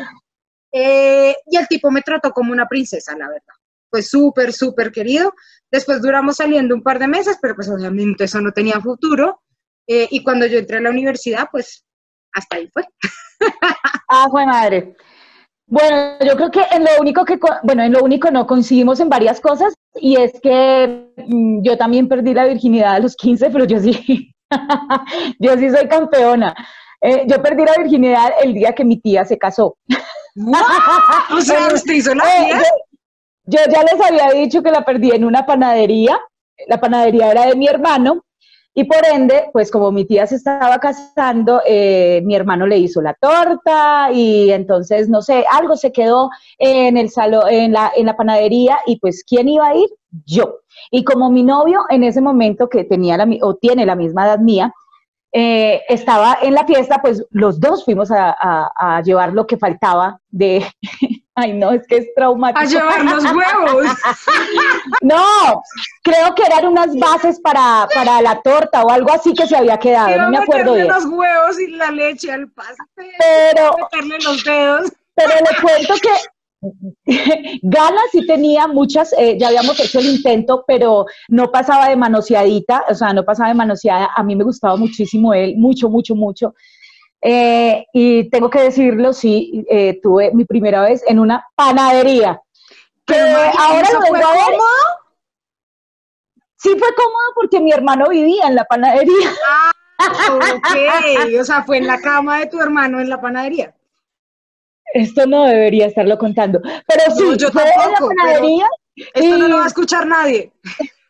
Eh, 0.71 1.35
y 1.47 1.57
el 1.57 1.67
tipo 1.67 1.91
me 1.91 2.01
trató 2.01 2.31
como 2.31 2.51
una 2.51 2.67
princesa, 2.67 3.15
la 3.17 3.27
verdad. 3.27 3.53
Fue 3.89 4.01
súper, 4.01 4.51
súper 4.51 4.91
querido. 4.91 5.33
Después 5.71 6.01
duramos 6.01 6.37
saliendo 6.37 6.75
un 6.75 6.83
par 6.83 6.99
de 6.99 7.07
meses, 7.07 7.37
pero 7.41 7.55
pues 7.55 7.69
obviamente 7.69 8.25
eso 8.25 8.41
no 8.41 8.51
tenía 8.51 8.81
futuro. 8.81 9.41
Eh, 9.87 10.07
y 10.09 10.23
cuando 10.23 10.45
yo 10.47 10.57
entré 10.57 10.77
a 10.77 10.81
la 10.81 10.89
universidad, 10.89 11.47
pues 11.51 11.84
hasta 12.35 12.57
ahí 12.57 12.69
fue. 12.71 12.83
Ah, 14.07 14.27
fue 14.29 14.45
madre. 14.45 14.95
Bueno, 15.67 16.17
yo 16.23 16.35
creo 16.35 16.51
que 16.51 16.61
en 16.71 16.83
lo 16.83 16.91
único 16.99 17.25
que, 17.25 17.39
bueno, 17.63 17.83
en 17.83 17.91
lo 17.91 18.03
único 18.03 18.29
no 18.29 18.45
coincidimos 18.45 18.99
en 18.99 19.09
varias 19.09 19.41
cosas 19.41 19.73
y 19.95 20.15
es 20.17 20.39
que 20.41 21.11
mm, 21.17 21.63
yo 21.63 21.77
también 21.77 22.07
perdí 22.07 22.33
la 22.33 22.45
virginidad 22.45 22.95
a 22.95 22.99
los 22.99 23.15
15, 23.15 23.49
pero 23.49 23.65
yo 23.65 23.79
sí, 23.79 24.31
yo 25.39 25.57
sí 25.57 25.69
soy 25.71 25.87
campeona. 25.87 26.53
Eh, 27.01 27.25
yo 27.27 27.41
perdí 27.41 27.65
la 27.65 27.81
virginidad 27.81 28.31
el 28.43 28.53
día 28.53 28.73
que 28.73 28.85
mi 28.85 28.99
tía 28.99 29.25
se 29.25 29.37
casó. 29.37 29.77
O 31.31 31.39
sea, 31.39 31.69
usted 31.73 31.93
hizo 31.93 32.13
la 32.13 32.25
Eh, 32.25 32.49
yo, 33.45 33.57
yo 33.57 33.71
ya 33.71 33.83
les 33.83 34.05
había 34.05 34.37
dicho 34.37 34.61
que 34.61 34.69
la 34.69 34.83
perdí 34.83 35.11
en 35.11 35.23
una 35.23 35.45
panadería. 35.45 36.19
La 36.67 36.81
panadería 36.81 37.31
era 37.31 37.45
de 37.45 37.55
mi 37.55 37.67
hermano. 37.67 38.24
Y 38.77 38.83
por 38.83 39.05
ende, 39.05 39.45
pues 39.53 39.71
como 39.71 39.89
mi 39.89 40.03
tía 40.03 40.27
se 40.27 40.35
estaba 40.35 40.77
casando, 40.79 41.61
eh, 41.65 42.21
mi 42.25 42.35
hermano 42.35 42.67
le 42.67 42.77
hizo 42.77 43.01
la 43.01 43.13
torta 43.13 44.11
y 44.11 44.51
entonces, 44.51 45.07
no 45.07 45.21
sé, 45.21 45.45
algo 45.49 45.77
se 45.77 45.93
quedó 45.93 46.29
en 46.57 46.97
el 46.97 47.09
salón, 47.09 47.43
en 47.49 47.71
la, 47.71 47.93
en 47.95 48.05
la 48.05 48.17
panadería 48.17 48.79
y 48.85 48.99
pues, 48.99 49.23
¿quién 49.25 49.47
iba 49.47 49.67
a 49.67 49.75
ir? 49.75 49.87
Yo. 50.25 50.59
Y 50.91 51.05
como 51.05 51.31
mi 51.31 51.43
novio 51.43 51.83
en 51.89 52.03
ese 52.03 52.19
momento 52.19 52.67
que 52.67 52.83
tenía 52.83 53.15
la, 53.15 53.25
o 53.43 53.55
tiene 53.55 53.85
la 53.85 53.95
misma 53.95 54.25
edad 54.25 54.39
mía, 54.39 54.73
eh, 55.37 55.81
estaba 55.89 56.37
en 56.41 56.53
la 56.53 56.65
fiesta, 56.65 56.99
pues 57.01 57.21
los 57.31 57.59
dos 57.59 57.83
fuimos 57.83 58.09
a, 58.09 58.29
a- 58.39 58.71
a 58.79 59.01
llevar 59.01 59.33
lo 59.33 59.45
que 59.45 59.57
faltaba 59.57 60.17
de... 60.29 60.65
Ay, 61.37 61.51
no, 61.51 61.71
es 61.71 61.85
que 61.85 61.97
es 61.97 62.13
traumático. 62.15 62.61
A 62.61 62.63
llevar 62.65 63.03
los 63.03 63.23
huevos. 63.25 63.85
No, 65.01 65.61
creo 66.01 66.33
que 66.33 66.43
eran 66.43 66.67
unas 66.67 66.95
bases 66.97 67.39
para, 67.41 67.85
para 67.93 68.21
la 68.21 68.41
torta 68.41 68.83
o 68.83 68.89
algo 68.89 69.11
así 69.11 69.33
que 69.33 69.45
se 69.45 69.57
había 69.57 69.77
quedado, 69.77 70.11
Iba 70.11 70.23
no 70.23 70.29
me 70.29 70.37
acuerdo 70.37 70.73
bien. 70.75 70.87
los 70.87 71.03
huevos 71.05 71.59
y 71.59 71.67
la 71.71 71.91
leche 71.91 72.31
al 72.31 72.49
pastel. 72.51 73.11
Pero, 73.19 73.75
Meterle 73.77 74.17
los 74.23 74.43
dedos. 74.45 74.93
pero 75.15 75.29
le 75.35 75.61
cuento 75.61 75.93
que 76.01 76.09
ganas 77.61 78.03
sí 78.11 78.25
tenía 78.25 78.67
muchas, 78.67 79.13
eh, 79.13 79.37
ya 79.39 79.47
habíamos 79.47 79.79
hecho 79.79 79.99
el 79.99 80.07
intento, 80.07 80.63
pero 80.67 81.05
no 81.27 81.51
pasaba 81.51 81.89
de 81.89 81.95
manoseadita, 81.95 82.85
o 82.89 82.95
sea, 82.95 83.13
no 83.13 83.23
pasaba 83.23 83.49
de 83.49 83.55
manoseada. 83.55 84.09
A 84.15 84.23
mí 84.23 84.35
me 84.35 84.43
gustaba 84.43 84.75
muchísimo 84.77 85.33
él, 85.33 85.55
mucho, 85.57 85.89
mucho, 85.89 86.15
mucho. 86.15 86.55
Eh, 87.21 87.85
y 87.93 88.29
tengo 88.29 88.49
que 88.49 88.61
decirlo, 88.61 89.13
sí, 89.13 89.65
eh, 89.69 89.99
tuve 90.01 90.31
mi 90.33 90.45
primera 90.45 90.81
vez 90.81 91.03
en 91.07 91.19
una 91.19 91.45
panadería. 91.55 92.41
Que 93.05 93.19
ahora 93.19 93.81
¿eso 93.81 93.99
lo 93.99 94.07
fue 94.07 94.19
vengo 94.19 94.27
a 94.27 94.33
ver. 94.33 94.43
cómodo? 94.45 95.05
Sí 96.57 96.69
fue 96.69 96.87
cómodo 96.95 97.33
porque 97.35 97.59
mi 97.59 97.71
hermano 97.71 98.09
vivía 98.09 98.47
en 98.47 98.55
la 98.55 98.65
panadería. 98.65 99.29
Ok, 100.29 101.39
o 101.39 101.43
sea, 101.43 101.63
fue 101.63 101.77
en 101.77 101.87
la 101.87 101.99
cama 101.99 102.39
de 102.39 102.47
tu 102.47 102.59
hermano 102.59 102.99
en 102.99 103.09
la 103.09 103.21
panadería. 103.21 103.74
Esto 104.95 105.27
no 105.27 105.43
debería 105.43 105.87
estarlo 105.87 106.17
contando. 106.17 106.61
Pero 106.61 107.15
sí, 107.15 107.23
No, 107.23 107.35
yo 107.35 107.49
la 107.49 107.65
tampoco, 107.65 108.07
pero 108.07 108.07
panadería. 108.07 108.67
Esto 109.13 109.37
no 109.37 109.47
lo 109.49 109.57
va 109.57 109.65
a 109.65 109.67
escuchar 109.67 110.07
nadie. 110.07 110.53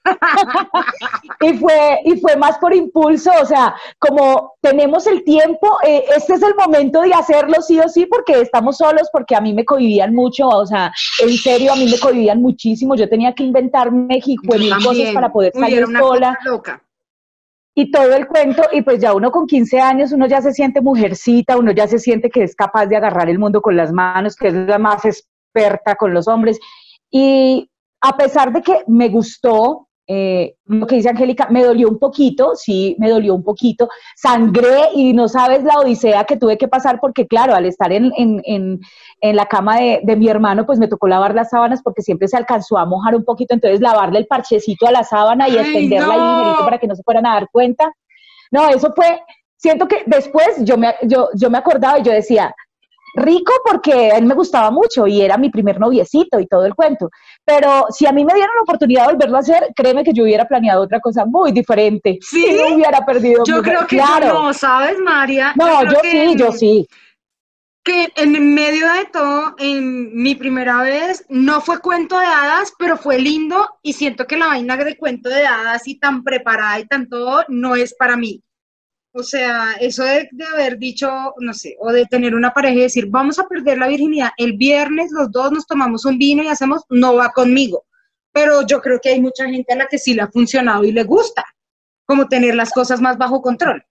y, 1.42 1.54
fue, 1.58 2.00
y 2.04 2.20
fue 2.20 2.36
más 2.36 2.58
por 2.58 2.74
impulso, 2.74 3.32
o 3.42 3.46
sea, 3.46 3.76
como 4.00 4.54
tenemos 4.62 5.06
el 5.08 5.24
tiempo, 5.24 5.78
eh, 5.86 6.04
este 6.16 6.34
es 6.34 6.44
el 6.44 6.56
momento 6.56 7.02
de 7.02 7.14
hacerlo 7.14 7.62
sí 7.62 7.80
o 7.80 7.88
sí, 7.90 8.06
porque 8.08 8.42
estamos 8.42 8.78
solos, 8.78 9.08
porque 9.12 9.36
a 9.36 9.42
mí 9.42 9.54
me 9.54 9.66
cohibivían 9.66 10.14
mucho, 10.14 10.48
o 10.48 10.66
sea, 10.66 10.92
en 11.24 11.36
serio, 11.38 11.74
a 11.74 11.76
mí 11.76 11.88
me 11.90 12.00
cohibivían 12.00 12.42
muchísimo, 12.42 12.96
yo 12.96 13.10
tenía 13.10 13.34
que 13.34 13.44
inventarme 13.44 14.20
mil 14.26 14.84
cosas 14.84 15.14
para 15.14 15.32
poder 15.32 15.54
salir 15.54 15.86
sola. 15.98 16.38
Y 17.78 17.92
todo 17.92 18.16
el 18.16 18.26
cuento, 18.28 18.64
y 18.72 18.82
pues 18.84 19.00
ya 19.00 19.14
uno 19.14 19.32
con 19.32 19.46
15 19.46 19.82
años, 19.82 20.14
uno 20.14 20.28
ya 20.28 20.42
se 20.42 20.54
siente 20.54 20.80
mujercita, 20.80 21.58
uno 21.58 21.72
ya 21.72 21.88
se 21.88 22.00
siente 22.00 22.30
que 22.30 22.44
es 22.44 22.56
capaz 22.56 22.86
de 22.86 22.96
agarrar 22.96 23.30
el 23.30 23.38
mundo 23.38 23.62
con 23.62 23.76
las 23.76 23.92
manos, 23.92 24.38
que 24.38 24.48
es 24.48 24.54
la 24.54 24.80
más 24.80 25.04
experta 25.04 25.96
con 25.96 26.14
los 26.14 26.30
hombres. 26.30 26.58
Y 27.12 27.70
a 28.02 28.16
pesar 28.16 28.54
de 28.54 28.62
que 28.62 28.84
me 28.88 29.10
gustó, 29.10 29.90
eh, 30.08 30.56
lo 30.66 30.86
que 30.86 30.98
dice 30.98 31.10
Angélica, 31.10 31.48
me 31.50 31.64
dolió 31.64 31.90
un 31.90 31.98
poquito, 31.98 32.56
sí, 32.56 32.96
me 33.00 33.10
dolió 33.10 33.34
un 33.34 33.44
poquito, 33.44 33.90
sangré 34.16 34.90
y 34.94 35.14
no 35.14 35.28
sabes 35.28 35.64
la 35.64 35.80
odisea 35.80 36.26
que 36.26 36.38
tuve 36.38 36.58
que 36.58 36.68
pasar 36.68 37.00
porque 37.00 37.26
claro, 37.26 37.56
al 37.56 37.66
estar 37.66 37.92
en, 37.92 38.12
en, 38.16 38.42
en, 38.46 39.36
la 39.36 39.48
cama 39.48 39.78
de, 39.78 40.02
de, 40.04 40.16
mi 40.16 40.28
hermano, 40.28 40.66
pues 40.66 40.78
me 40.78 40.88
tocó 40.88 41.08
lavar 41.08 41.34
las 41.34 41.50
sábanas 41.50 41.82
porque 41.84 42.04
siempre 42.04 42.28
se 42.28 42.38
alcanzó 42.38 42.78
a 42.78 42.86
mojar 42.86 43.16
un 43.16 43.26
poquito, 43.26 43.56
entonces 43.56 43.82
lavarle 43.82 44.20
el 44.20 44.28
parchecito 44.28 44.88
a 44.88 44.92
la 44.92 45.04
sábana 45.04 45.50
y 45.50 45.58
extenderla 45.58 46.14
ahí 46.14 46.56
para 46.64 46.78
que 46.78 46.88
no 46.88 46.96
se 46.96 47.04
fueran 47.04 47.26
a 47.26 47.34
dar 47.34 47.50
cuenta. 47.52 47.92
No, 48.52 48.70
eso 48.70 48.94
fue, 48.96 49.22
siento 49.58 49.88
que 49.88 50.04
después 50.06 50.64
yo 50.64 50.78
me, 50.78 50.94
yo, 51.04 51.30
yo 51.34 51.50
me 51.50 51.58
acordaba 51.58 51.98
y 51.98 52.04
yo 52.04 52.12
decía, 52.12 52.54
rico 53.16 53.54
porque 53.64 54.10
él 54.10 54.26
me 54.26 54.36
gustaba 54.36 54.70
mucho 54.72 55.08
y 55.08 55.22
era 55.22 55.38
mi 55.38 55.50
primer 55.50 55.80
noviecito 55.80 56.40
y 56.40 56.48
todo 56.48 56.66
el 56.66 56.76
cuento. 56.76 57.10
Pero 57.46 57.86
si 57.92 58.08
a 58.08 58.12
mí 58.12 58.26
me 58.26 58.34
dieran 58.34 58.56
la 58.56 58.64
oportunidad 58.64 59.06
de 59.06 59.14
volverlo 59.14 59.38
a 59.38 59.42
hacer, 59.42 59.68
créeme 59.76 60.04
que 60.04 60.14
yo 60.14 60.24
hubiera 60.24 60.48
planeado 60.48 60.82
otra 60.82 61.00
cosa 61.00 61.26
muy 61.26 61.52
diferente. 61.52 62.18
Sí. 62.22 62.44
Y 62.44 62.56
no 62.56 62.76
hubiera 62.76 63.06
perdido. 63.06 63.44
Yo 63.46 63.62
creo 63.62 63.86
que 63.86 63.98
no, 63.98 64.52
¿sabes, 64.52 64.98
María? 65.00 65.54
No, 65.56 65.84
yo, 65.84 66.00
sí, 66.02 66.36
yo 66.36 66.52
sí. 66.52 66.88
Que 67.84 68.12
en 68.16 68.56
medio 68.56 68.92
de 68.92 69.06
todo, 69.06 69.54
en 69.60 70.16
mi 70.16 70.34
primera 70.34 70.82
vez, 70.82 71.24
no 71.30 71.62
fue 71.62 71.80
cuento 71.82 72.18
de 72.18 72.26
hadas, 72.26 72.74
pero 72.80 72.98
fue 72.98 73.20
lindo 73.20 73.70
y 73.84 73.94
siento 73.94 74.26
que 74.26 74.38
la 74.38 74.48
vaina 74.48 74.76
de 74.76 74.98
cuento 74.98 75.30
de 75.30 75.46
hadas 75.46 75.88
y 75.88 76.00
tan 76.00 76.24
preparada 76.24 76.80
y 76.80 76.88
tan 76.88 77.08
todo 77.08 77.46
no 77.48 77.76
es 77.76 77.94
para 77.94 78.18
mí. 78.18 78.42
O 79.18 79.24
sea, 79.24 79.76
eso 79.80 80.04
de, 80.04 80.28
haber 80.54 80.78
dicho, 80.78 81.10
no 81.38 81.54
sé, 81.54 81.78
o 81.80 81.90
de 81.94 82.06
tener 82.06 82.36
una 82.36 82.52
pareja 82.52 82.76
y 82.76 82.82
decir, 82.82 83.08
vamos 83.08 83.40
a 83.40 83.48
perder 83.48 83.78
la 83.78 83.88
virginidad, 83.88 84.32
el 84.36 84.58
viernes 84.58 85.10
los 85.14 85.32
dos 85.32 85.54
nos 85.54 85.66
tomamos 85.66 86.04
un 86.04 86.18
vino 86.18 86.44
y 86.44 86.50
hacemos, 86.50 86.84
no 86.90 87.16
va 87.16 87.32
conmigo. 87.32 87.86
Pero 88.34 88.64
yo 88.68 88.82
creo 88.82 89.00
que 89.00 89.12
hay 89.12 89.22
mucha 89.22 89.46
gente 89.48 89.72
a 89.72 89.78
la 89.78 89.88
que 89.88 90.00
sí 90.00 90.16
le 90.16 90.24
ha 90.24 90.28
funcionado 90.28 90.84
y 90.84 90.92
le 90.92 91.04
gusta, 91.06 91.46
como 92.06 92.28
tener 92.28 92.56
las 92.56 92.74
cosas 92.74 93.00
más 93.00 93.18
bajo 93.18 93.42
control. 93.42 93.86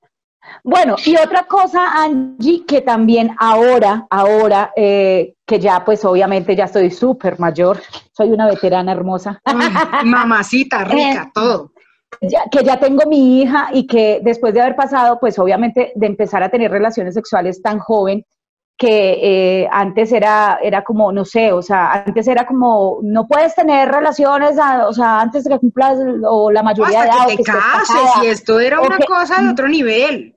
Bueno, 0.62 0.96
y 1.06 1.16
otra 1.16 1.44
cosa, 1.44 2.02
Angie, 2.02 2.66
que 2.66 2.82
también 2.82 3.34
ahora, 3.38 4.06
ahora, 4.10 4.74
eh, 4.76 5.36
que 5.46 5.58
ya 5.58 5.82
pues 5.86 6.04
obviamente 6.04 6.54
ya 6.54 6.64
estoy 6.64 6.90
súper 6.90 7.38
mayor, 7.38 7.80
soy 8.12 8.28
una 8.28 8.46
veterana 8.46 8.92
hermosa. 8.92 9.40
mamacita, 10.04 10.84
rica, 10.84 11.32
eh, 11.36 11.58
todo 12.20 12.30
que 12.50 12.64
ya 12.64 12.78
tengo 12.78 13.08
mi 13.08 13.42
hija 13.42 13.68
y 13.72 13.86
que 13.86 14.20
después 14.22 14.54
de 14.54 14.60
haber 14.60 14.76
pasado, 14.76 15.18
pues 15.20 15.38
obviamente 15.38 15.92
de 15.94 16.06
empezar 16.06 16.42
a 16.42 16.48
tener 16.48 16.70
relaciones 16.70 17.14
sexuales 17.14 17.62
tan 17.62 17.78
joven, 17.78 18.24
que 18.76 19.62
eh, 19.62 19.68
antes 19.70 20.12
era, 20.12 20.58
era 20.62 20.82
como, 20.82 21.12
no 21.12 21.24
sé, 21.24 21.52
o 21.52 21.62
sea, 21.62 21.92
antes 21.92 22.26
era 22.26 22.46
como, 22.46 22.98
no 23.02 23.26
puedes 23.26 23.54
tener 23.54 23.88
relaciones, 23.88 24.56
o 24.86 24.92
sea, 24.92 25.20
antes 25.20 25.44
de 25.44 25.50
que 25.50 25.58
cumplas 25.60 25.98
o 26.24 26.50
la 26.50 26.62
mayoría 26.62 27.02
de 27.02 27.08
edad. 27.08 27.28
Que 27.28 27.36
te 27.36 27.42
cases, 27.44 28.22
y 28.22 28.26
esto 28.26 28.58
era 28.58 28.80
una 28.80 28.98
cosa 28.98 29.42
de 29.42 29.50
otro 29.50 29.68
nivel. 29.68 30.36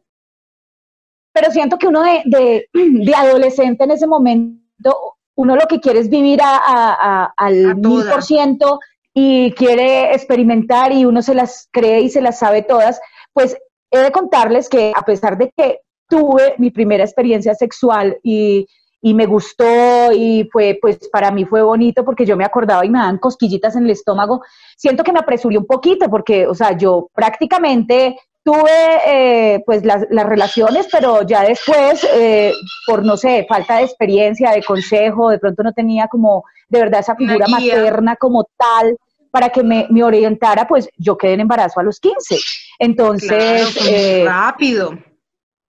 Pero 1.33 1.51
siento 1.51 1.77
que 1.77 1.87
uno 1.87 2.03
de, 2.03 2.21
de, 2.25 2.69
de, 2.73 3.15
adolescente 3.15 3.83
en 3.83 3.91
ese 3.91 4.05
momento, 4.05 5.15
uno 5.35 5.55
lo 5.55 5.67
que 5.67 5.79
quiere 5.79 5.99
es 5.99 6.09
vivir 6.09 6.39
a, 6.41 6.59
a, 6.65 7.33
al 7.35 7.75
mil 7.75 8.05
por 8.05 8.23
ciento 8.23 8.79
y 9.19 9.51
quiere 9.53 10.13
experimentar 10.13 10.91
y 10.91 11.03
uno 11.03 11.23
se 11.23 11.33
las 11.33 11.67
cree 11.71 12.01
y 12.01 12.09
se 12.09 12.21
las 12.21 12.37
sabe 12.37 12.61
todas, 12.61 13.01
pues 13.33 13.57
he 13.89 13.97
de 13.97 14.11
contarles 14.11 14.69
que 14.69 14.93
a 14.95 15.01
pesar 15.01 15.39
de 15.39 15.51
que 15.57 15.79
tuve 16.07 16.53
mi 16.59 16.69
primera 16.69 17.03
experiencia 17.03 17.55
sexual 17.55 18.19
y, 18.21 18.67
y 19.01 19.15
me 19.15 19.25
gustó 19.25 20.11
y 20.13 20.47
fue, 20.51 20.77
pues 20.79 21.09
para 21.11 21.31
mí 21.31 21.45
fue 21.45 21.63
bonito 21.63 22.05
porque 22.05 22.27
yo 22.27 22.37
me 22.37 22.45
acordaba 22.45 22.85
y 22.85 22.91
me 22.91 22.99
daban 22.99 23.17
cosquillitas 23.17 23.75
en 23.75 23.85
el 23.85 23.89
estómago, 23.89 24.43
siento 24.75 25.03
que 25.03 25.11
me 25.11 25.19
apresuré 25.19 25.57
un 25.57 25.65
poquito 25.65 26.11
porque, 26.11 26.45
o 26.45 26.53
sea, 26.53 26.77
yo 26.77 27.09
prácticamente 27.15 28.19
tuve 28.43 28.69
eh, 29.07 29.63
pues 29.65 29.83
las, 29.83 30.05
las, 30.11 30.27
relaciones, 30.27 30.87
pero 30.91 31.23
ya 31.23 31.41
después, 31.41 32.07
eh, 32.13 32.53
por 32.85 33.03
no 33.03 33.17
sé, 33.17 33.47
falta 33.49 33.77
de 33.77 33.85
experiencia, 33.85 34.51
de 34.51 34.63
consejo, 34.63 35.31
de 35.31 35.39
pronto 35.39 35.63
no 35.63 35.73
tenía 35.73 36.07
como 36.07 36.43
de 36.69 36.81
verdad 36.81 36.99
esa 36.99 37.15
figura 37.15 37.47
materna 37.47 38.15
como 38.15 38.47
tal 38.55 38.95
para 39.31 39.49
que 39.49 39.63
me, 39.63 39.87
me, 39.89 40.03
orientara, 40.03 40.67
pues 40.67 40.89
yo 40.97 41.17
quedé 41.17 41.33
en 41.33 41.41
embarazo 41.41 41.79
a 41.79 41.83
los 41.83 41.99
15. 41.99 42.37
Entonces... 42.79 43.73
Claro, 43.73 43.89
eh, 43.89 44.25
rápido. 44.25 44.97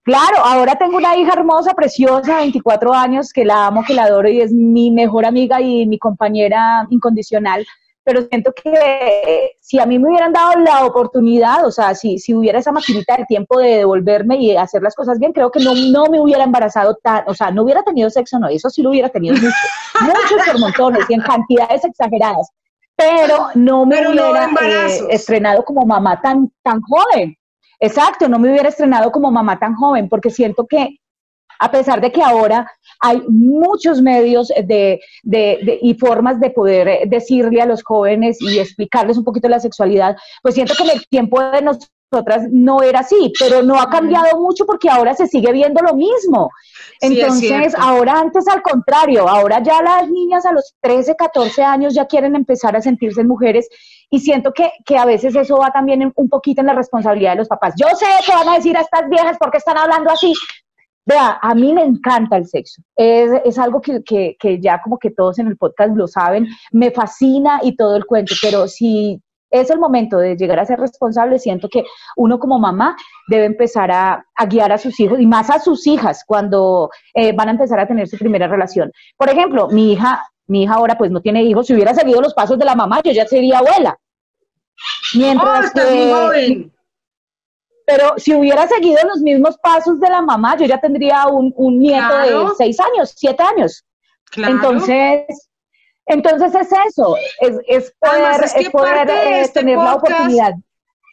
Claro, 0.09 0.37
ahora 0.43 0.75
tengo 0.75 0.97
una 0.97 1.15
hija 1.17 1.33
hermosa, 1.33 1.75
preciosa, 1.75 2.37
24 2.37 2.93
años, 2.93 3.31
que 3.31 3.45
la 3.45 3.67
amo, 3.67 3.83
que 3.85 3.93
la 3.93 4.05
adoro 4.05 4.27
y 4.27 4.41
es 4.41 4.51
mi 4.51 4.89
mejor 4.89 5.23
amiga 5.23 5.61
y 5.61 5.85
mi 5.85 5.99
compañera 5.99 6.87
incondicional. 6.89 7.63
Pero 8.03 8.23
siento 8.23 8.51
que 8.53 9.51
si 9.61 9.77
a 9.77 9.85
mí 9.85 9.99
me 9.99 10.09
hubieran 10.09 10.33
dado 10.33 10.59
la 10.61 10.83
oportunidad, 10.83 11.63
o 11.63 11.69
sea, 11.69 11.93
si, 11.93 12.17
si 12.17 12.33
hubiera 12.33 12.57
esa 12.57 12.71
maquinita 12.71 13.17
del 13.17 13.27
tiempo 13.27 13.59
de 13.59 13.77
devolverme 13.77 14.37
y 14.37 14.57
hacer 14.57 14.81
las 14.81 14.95
cosas 14.95 15.19
bien, 15.19 15.31
creo 15.31 15.51
que 15.51 15.59
no, 15.59 15.75
no 15.75 16.05
me 16.05 16.19
hubiera 16.19 16.43
embarazado 16.43 16.95
tan, 17.03 17.23
o 17.27 17.35
sea, 17.35 17.51
no 17.51 17.61
hubiera 17.61 17.83
tenido 17.83 18.09
sexo, 18.09 18.39
no, 18.39 18.47
eso 18.47 18.69
sí 18.71 18.81
lo 18.81 18.89
hubiera 18.89 19.09
tenido 19.09 19.35
mucho, 19.35 19.47
muchos 20.01 20.47
por 20.47 20.59
montones 20.59 21.07
y 21.07 21.13
en 21.13 21.21
cantidades 21.21 21.85
exageradas 21.85 22.49
pero 22.99 23.47
no 23.55 23.85
me 23.85 24.05
hubiera 24.09 24.49
eh, 24.61 24.99
estrenado 25.09 25.63
como 25.63 25.85
mamá 25.85 26.19
tan, 26.21 26.51
tan 26.61 26.81
joven. 26.81 27.35
Exacto, 27.79 28.27
no 28.27 28.37
me 28.37 28.51
hubiera 28.51 28.67
estrenado 28.67 29.09
como 29.09 29.31
mamá 29.31 29.57
tan 29.57 29.73
joven, 29.75 30.09
porque 30.09 30.29
siento 30.29 30.67
que 30.67 30.97
a 31.59 31.71
pesar 31.71 32.01
de 32.01 32.11
que 32.11 32.21
ahora 32.21 32.69
hay 33.01 33.21
muchos 33.27 34.01
medios 34.01 34.49
de, 34.49 34.99
de, 35.23 35.79
y 35.81 35.93
formas 35.93 36.39
de 36.39 36.49
poder 36.49 37.07
decirle 37.07 37.61
a 37.61 37.65
los 37.65 37.83
jóvenes 37.83 38.41
y 38.41 38.59
explicarles 38.59 39.17
un 39.17 39.23
poquito 39.23 39.47
la 39.47 39.59
sexualidad, 39.59 40.17
pues 40.41 40.55
siento 40.55 40.73
que 40.75 40.83
en 40.83 40.89
el 40.97 41.07
tiempo 41.07 41.41
de 41.41 41.61
nosotros 41.61 41.91
otras 42.11 42.47
no 42.51 42.81
era 42.81 43.01
así, 43.01 43.31
pero 43.39 43.61
no 43.61 43.79
ha 43.79 43.89
cambiado 43.89 44.39
mucho 44.39 44.65
porque 44.65 44.89
ahora 44.89 45.13
se 45.13 45.27
sigue 45.27 45.51
viendo 45.51 45.81
lo 45.81 45.95
mismo. 45.95 46.49
Entonces, 47.01 47.75
ahora 47.77 48.19
antes 48.19 48.47
al 48.47 48.61
contrario, 48.61 49.27
ahora 49.27 49.61
ya 49.61 49.81
las 49.81 50.09
niñas 50.09 50.45
a 50.45 50.53
los 50.53 50.75
13, 50.81 51.15
14 51.15 51.63
años 51.63 51.93
ya 51.93 52.05
quieren 52.05 52.35
empezar 52.35 52.75
a 52.75 52.81
sentirse 52.81 53.23
mujeres 53.23 53.67
y 54.09 54.19
siento 54.19 54.51
que, 54.53 54.71
que 54.85 54.97
a 54.97 55.05
veces 55.05 55.35
eso 55.35 55.57
va 55.57 55.71
también 55.71 56.11
un 56.15 56.29
poquito 56.29 56.61
en 56.61 56.67
la 56.67 56.73
responsabilidad 56.73 57.31
de 57.31 57.37
los 57.37 57.47
papás. 57.47 57.73
Yo 57.77 57.87
sé 57.95 58.05
que 58.25 58.33
van 58.33 58.49
a 58.49 58.55
decir 58.55 58.75
a 58.75 58.81
estas 58.81 59.07
viejas 59.09 59.37
porque 59.39 59.57
están 59.57 59.77
hablando 59.77 60.09
así. 60.11 60.33
Vea, 61.05 61.39
a 61.41 61.55
mí 61.55 61.73
me 61.73 61.83
encanta 61.83 62.37
el 62.37 62.45
sexo. 62.45 62.81
Es, 62.95 63.31
es 63.43 63.57
algo 63.57 63.81
que, 63.81 64.03
que, 64.03 64.35
que 64.39 64.59
ya 64.59 64.79
como 64.81 64.97
que 64.99 65.09
todos 65.11 65.39
en 65.39 65.47
el 65.47 65.57
podcast 65.57 65.95
lo 65.95 66.07
saben. 66.07 66.47
Me 66.71 66.91
fascina 66.91 67.59
y 67.63 67.75
todo 67.75 67.95
el 67.95 68.05
cuento, 68.05 68.35
pero 68.41 68.67
si 68.67 69.21
es 69.49 69.69
el 69.69 69.79
momento 69.79 70.17
de 70.17 70.35
llegar 70.35 70.59
a 70.59 70.65
ser 70.65 70.79
responsable. 70.79 71.39
Siento 71.39 71.69
que 71.69 71.83
uno 72.15 72.39
como 72.39 72.59
mamá 72.59 72.95
debe 73.27 73.45
empezar 73.45 73.91
a, 73.91 74.25
guiar 74.47 74.71
a 74.71 74.77
sus 74.77 74.99
hijos 74.99 75.19
y 75.19 75.25
más 75.25 75.49
a 75.49 75.59
sus 75.59 75.85
hijas 75.87 76.23
cuando 76.25 76.89
eh, 77.13 77.33
van 77.33 77.49
a 77.49 77.51
empezar 77.51 77.79
a 77.79 77.87
tener 77.87 78.07
su 78.07 78.17
primera 78.17 78.47
relación. 78.47 78.91
Por 79.17 79.29
ejemplo, 79.29 79.67
mi 79.69 79.93
hija, 79.93 80.23
mi 80.47 80.63
hija 80.63 80.75
ahora 80.75 80.97
pues 80.97 81.11
no 81.11 81.21
tiene 81.21 81.43
hijos. 81.43 81.67
Si 81.67 81.73
hubiera 81.73 81.93
seguido 81.93 82.21
los 82.21 82.33
pasos 82.33 82.57
de 82.57 82.65
la 82.65 82.75
mamá, 82.75 83.01
yo 83.03 83.11
ya 83.11 83.25
sería 83.25 83.59
abuela. 83.59 83.97
Mientras 85.15 85.71
oh, 85.71 86.31
que, 86.31 86.71
pero 87.89 88.13
si 88.17 88.35
hubiera 88.35 88.67
seguido 88.67 88.99
los 89.07 89.19
mismos 89.21 89.57
pasos 89.57 89.99
de 89.99 90.09
la 90.09 90.21
mamá, 90.21 90.55
yo 90.55 90.65
ya 90.67 90.79
tendría 90.79 91.25
un, 91.27 91.79
nieto 91.79 92.17
de 92.17 92.55
seis 92.55 92.77
años, 92.79 93.13
siete 93.15 93.41
años. 93.41 93.83
Entonces, 94.35 95.48
entonces 96.09 96.55
es 96.55 96.69
eso, 96.87 97.15
es, 97.39 97.93
poder, 97.99 99.09
eh, 99.09 99.41
este 99.41 99.59
tener 99.59 99.77
la 99.77 99.93
oportunidad. 99.93 100.53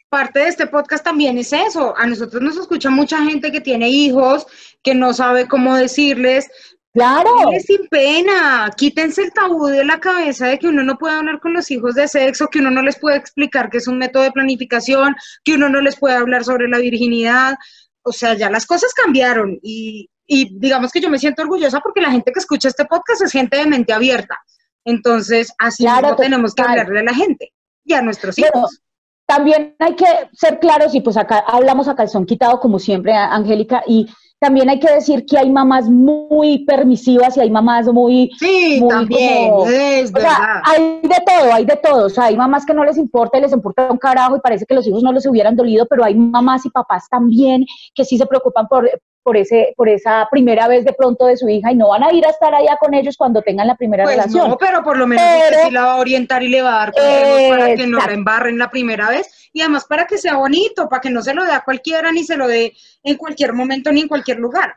Parte 0.08 0.38
de 0.38 0.48
este 0.48 0.66
podcast 0.66 1.04
también 1.04 1.36
es 1.36 1.52
eso. 1.52 1.94
A 1.98 2.06
nosotros 2.06 2.40
nos 2.40 2.56
escucha 2.56 2.88
mucha 2.88 3.22
gente 3.22 3.52
que 3.52 3.60
tiene 3.60 3.90
hijos, 3.90 4.46
que 4.82 4.94
no 4.94 5.12
sabe 5.12 5.46
cómo 5.46 5.76
decirles. 5.76 6.48
Claro. 6.94 7.30
sin 7.62 7.86
pena, 7.88 8.70
quítense 8.74 9.24
el 9.24 9.32
tabú 9.34 9.66
de 9.66 9.84
la 9.84 10.00
cabeza 10.00 10.46
de 10.46 10.58
que 10.58 10.68
uno 10.68 10.82
no 10.82 10.96
puede 10.96 11.16
hablar 11.16 11.40
con 11.40 11.52
los 11.52 11.70
hijos 11.70 11.94
de 11.94 12.08
sexo, 12.08 12.48
que 12.48 12.60
uno 12.60 12.70
no 12.70 12.80
les 12.80 12.98
puede 12.98 13.18
explicar 13.18 13.68
que 13.68 13.76
es 13.76 13.88
un 13.88 13.98
método 13.98 14.22
de 14.22 14.32
planificación, 14.32 15.14
que 15.44 15.56
uno 15.56 15.68
no 15.68 15.82
les 15.82 15.98
puede 15.98 16.16
hablar 16.16 16.42
sobre 16.42 16.68
la 16.68 16.78
virginidad. 16.78 17.56
O 18.00 18.12
sea, 18.12 18.32
ya 18.32 18.48
las 18.48 18.64
cosas 18.64 18.94
cambiaron 18.94 19.58
y, 19.62 20.08
y 20.26 20.58
digamos 20.58 20.90
que 20.90 21.02
yo 21.02 21.10
me 21.10 21.18
siento 21.18 21.42
orgullosa 21.42 21.80
porque 21.80 22.00
la 22.00 22.12
gente 22.12 22.32
que 22.32 22.38
escucha 22.38 22.68
este 22.68 22.86
podcast 22.86 23.20
es 23.20 23.32
gente 23.32 23.58
de 23.58 23.66
mente 23.66 23.92
abierta. 23.92 24.38
Entonces, 24.86 25.52
así 25.58 25.84
claro, 25.84 26.16
tenemos 26.16 26.54
que 26.54 26.62
hablarle 26.62 27.00
a 27.00 27.02
la 27.02 27.14
gente 27.14 27.52
y 27.84 27.92
a 27.92 28.02
nuestros 28.02 28.38
hijos. 28.38 28.80
también 29.26 29.74
hay 29.80 29.96
que 29.96 30.06
ser 30.32 30.60
claros 30.60 30.94
y 30.94 31.00
pues 31.00 31.16
acá 31.16 31.44
hablamos 31.46 31.88
a 31.88 31.96
calzón 31.96 32.24
quitado 32.24 32.60
como 32.60 32.78
siempre, 32.78 33.12
Angélica, 33.12 33.82
y 33.86 34.08
también 34.38 34.68
hay 34.68 34.78
que 34.78 34.92
decir 34.92 35.26
que 35.26 35.38
hay 35.38 35.50
mamás 35.50 35.88
muy 35.88 36.64
permisivas 36.66 37.36
y 37.36 37.40
hay 37.40 37.50
mamás 37.50 37.86
muy... 37.86 38.30
Sí, 38.38 38.84
también, 38.88 39.52
es 39.66 40.12
verdad. 40.12 40.60
hay 40.64 41.00
de 41.02 41.16
todo, 41.26 41.52
hay 41.52 41.64
de 41.64 41.76
todo. 41.76 42.06
O 42.06 42.10
sea, 42.10 42.24
hay 42.24 42.36
mamás 42.36 42.66
que 42.66 42.74
no 42.74 42.84
les 42.84 42.98
importa 42.98 43.38
y 43.38 43.40
les 43.40 43.52
importa 43.52 43.90
un 43.90 43.98
carajo 43.98 44.36
y 44.36 44.40
parece 44.40 44.66
que 44.66 44.74
los 44.74 44.86
hijos 44.86 45.02
no 45.02 45.12
les 45.12 45.26
hubieran 45.26 45.56
dolido, 45.56 45.86
pero 45.86 46.04
hay 46.04 46.14
mamás 46.14 46.66
y 46.66 46.70
papás 46.70 47.08
también 47.10 47.64
que 47.94 48.04
sí 48.04 48.18
se 48.18 48.26
preocupan 48.26 48.68
por, 48.68 48.88
por, 49.26 49.36
ese, 49.36 49.74
por 49.76 49.88
esa 49.88 50.28
primera 50.30 50.68
vez 50.68 50.84
de 50.84 50.92
pronto 50.92 51.26
de 51.26 51.36
su 51.36 51.48
hija 51.48 51.72
y 51.72 51.74
no 51.74 51.88
van 51.88 52.04
a 52.04 52.12
ir 52.12 52.24
a 52.24 52.30
estar 52.30 52.54
allá 52.54 52.76
con 52.78 52.94
ellos 52.94 53.16
cuando 53.16 53.42
tengan 53.42 53.66
la 53.66 53.74
primera 53.74 54.04
pues 54.04 54.14
relación. 54.14 54.50
No, 54.50 54.56
pero 54.56 54.84
por 54.84 54.96
lo 54.96 55.04
menos 55.08 55.24
sí 55.64 55.72
la 55.72 55.84
va 55.84 55.92
a 55.94 55.96
orientar 55.96 56.44
y 56.44 56.48
le 56.48 56.62
va 56.62 56.76
a 56.76 56.78
dar 56.78 56.92
consejos 56.92 57.40
para 57.50 57.74
que 57.74 57.86
no 57.88 57.98
la 57.98 58.12
embarren 58.12 58.56
la 58.56 58.70
primera 58.70 59.08
vez 59.08 59.50
y 59.52 59.62
además 59.62 59.84
para 59.86 60.06
que 60.06 60.16
sea 60.16 60.36
bonito, 60.36 60.88
para 60.88 61.00
que 61.00 61.10
no 61.10 61.22
se 61.22 61.34
lo 61.34 61.44
dé 61.44 61.50
a 61.50 61.64
cualquiera 61.64 62.12
ni 62.12 62.22
se 62.22 62.36
lo 62.36 62.46
dé 62.46 62.72
en 63.02 63.16
cualquier 63.16 63.52
momento 63.52 63.90
ni 63.90 64.02
en 64.02 64.08
cualquier 64.08 64.38
lugar. 64.38 64.76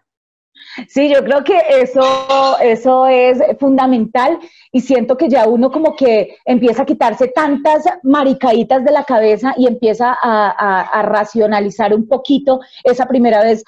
Sí, 0.87 1.13
yo 1.13 1.23
creo 1.23 1.43
que 1.43 1.61
eso, 1.69 2.57
eso 2.59 3.05
es 3.07 3.37
fundamental 3.59 4.39
y 4.71 4.81
siento 4.81 5.15
que 5.15 5.29
ya 5.29 5.47
uno 5.47 5.69
como 5.69 5.95
que 5.95 6.37
empieza 6.43 6.81
a 6.81 6.85
quitarse 6.85 7.27
tantas 7.27 7.83
maricaditas 8.01 8.83
de 8.83 8.91
la 8.91 9.03
cabeza 9.03 9.53
y 9.57 9.67
empieza 9.67 10.17
a 10.19 11.01
racionalizar 11.03 11.93
un 11.93 12.07
poquito 12.07 12.59
esa 12.83 13.05
primera 13.05 13.43
vez 13.43 13.63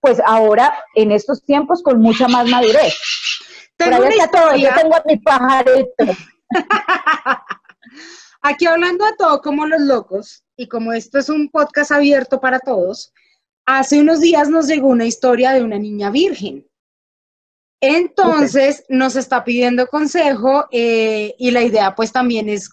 pues 0.00 0.20
ahora 0.24 0.72
en 0.94 1.12
estos 1.12 1.44
tiempos 1.44 1.82
con 1.82 2.00
mucha 2.00 2.28
más 2.28 2.48
madurez. 2.48 2.94
Tengo 3.76 3.98
una 3.98 4.30
todo, 4.30 4.56
yo 4.56 4.68
tengo 4.74 4.96
a 4.96 5.02
mi 5.06 5.16
pajarito. 5.18 6.16
Aquí 8.42 8.66
hablando 8.66 9.04
a 9.04 9.16
todo 9.16 9.40
como 9.40 9.66
los 9.66 9.80
locos, 9.80 10.44
y 10.56 10.68
como 10.68 10.92
esto 10.92 11.18
es 11.18 11.28
un 11.28 11.48
podcast 11.50 11.92
abierto 11.92 12.40
para 12.40 12.58
todos, 12.58 13.12
hace 13.64 14.00
unos 14.00 14.20
días 14.20 14.48
nos 14.48 14.66
llegó 14.66 14.88
una 14.88 15.06
historia 15.06 15.52
de 15.52 15.62
una 15.62 15.78
niña 15.78 16.10
virgen. 16.10 16.66
Entonces 17.80 18.84
nos 18.88 19.14
está 19.14 19.44
pidiendo 19.44 19.86
consejo 19.86 20.66
eh, 20.72 21.34
y 21.38 21.52
la 21.52 21.62
idea 21.62 21.94
pues 21.94 22.10
también 22.10 22.48
es, 22.48 22.70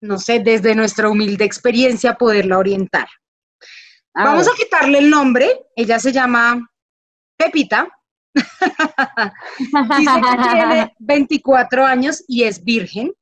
no 0.00 0.18
sé, 0.18 0.40
desde 0.40 0.74
nuestra 0.74 1.10
humilde 1.10 1.44
experiencia 1.44 2.14
poderla 2.14 2.58
orientar. 2.58 3.08
Vamos 4.14 4.48
a 4.48 4.54
quitarle 4.56 4.98
el 4.98 5.10
nombre. 5.10 5.66
Ella 5.74 5.98
se 5.98 6.12
llama 6.12 6.70
Pepita. 7.36 7.88
Dice 8.34 10.20
que 10.20 10.42
tiene 10.42 10.94
24 10.98 11.84
años 11.84 12.24
y 12.26 12.44
es 12.44 12.62
virgen. 12.62 13.12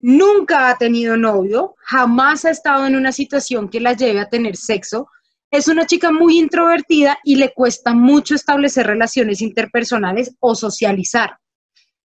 Nunca 0.00 0.68
ha 0.68 0.78
tenido 0.78 1.16
novio, 1.16 1.74
jamás 1.78 2.44
ha 2.44 2.50
estado 2.50 2.86
en 2.86 2.94
una 2.94 3.10
situación 3.10 3.68
que 3.68 3.80
la 3.80 3.94
lleve 3.94 4.20
a 4.20 4.28
tener 4.28 4.56
sexo. 4.56 5.08
Es 5.50 5.66
una 5.66 5.86
chica 5.86 6.12
muy 6.12 6.38
introvertida 6.38 7.18
y 7.24 7.34
le 7.34 7.52
cuesta 7.52 7.94
mucho 7.94 8.34
establecer 8.34 8.86
relaciones 8.86 9.40
interpersonales 9.42 10.36
o 10.38 10.54
socializar. 10.54 11.38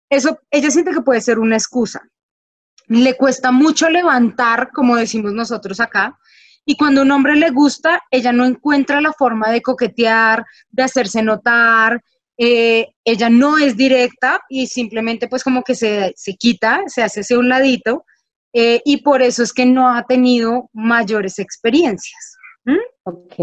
Eso, 0.09 0.39
ella 0.51 0.69
siente 0.69 0.91
que 0.91 1.01
puede 1.01 1.21
ser 1.21 1.39
una 1.39 1.55
excusa. 1.55 2.01
Le 2.87 3.15
cuesta 3.15 3.51
mucho 3.51 3.89
levantar, 3.89 4.71
como 4.71 4.95
decimos 4.95 5.33
nosotros 5.33 5.79
acá, 5.79 6.18
y 6.69 6.77
cuando 6.77 7.01
un 7.01 7.09
hombre 7.09 7.35
le 7.35 7.49
gusta, 7.49 8.03
ella 8.11 8.31
no 8.31 8.45
encuentra 8.45 9.01
la 9.01 9.11
forma 9.11 9.49
de 9.49 9.59
coquetear, 9.59 10.45
de 10.69 10.83
hacerse 10.83 11.23
notar, 11.23 11.99
eh, 12.37 12.89
ella 13.03 13.27
no 13.27 13.57
es 13.57 13.75
directa 13.75 14.41
y 14.49 14.67
simplemente 14.67 15.27
pues 15.27 15.43
como 15.43 15.63
que 15.63 15.73
se, 15.73 16.13
quita, 16.37 16.83
se 16.85 17.01
hace 17.01 17.21
hacia 17.21 17.39
un 17.39 17.49
ladito 17.49 18.05
eh, 18.53 18.81
y 18.85 18.97
por 18.97 19.23
eso 19.23 19.41
es 19.41 19.51
que 19.51 19.65
no 19.65 19.91
ha 19.91 20.03
tenido 20.03 20.69
mayores 20.71 21.39
experiencias. 21.39 22.37
Ok. 23.01 23.33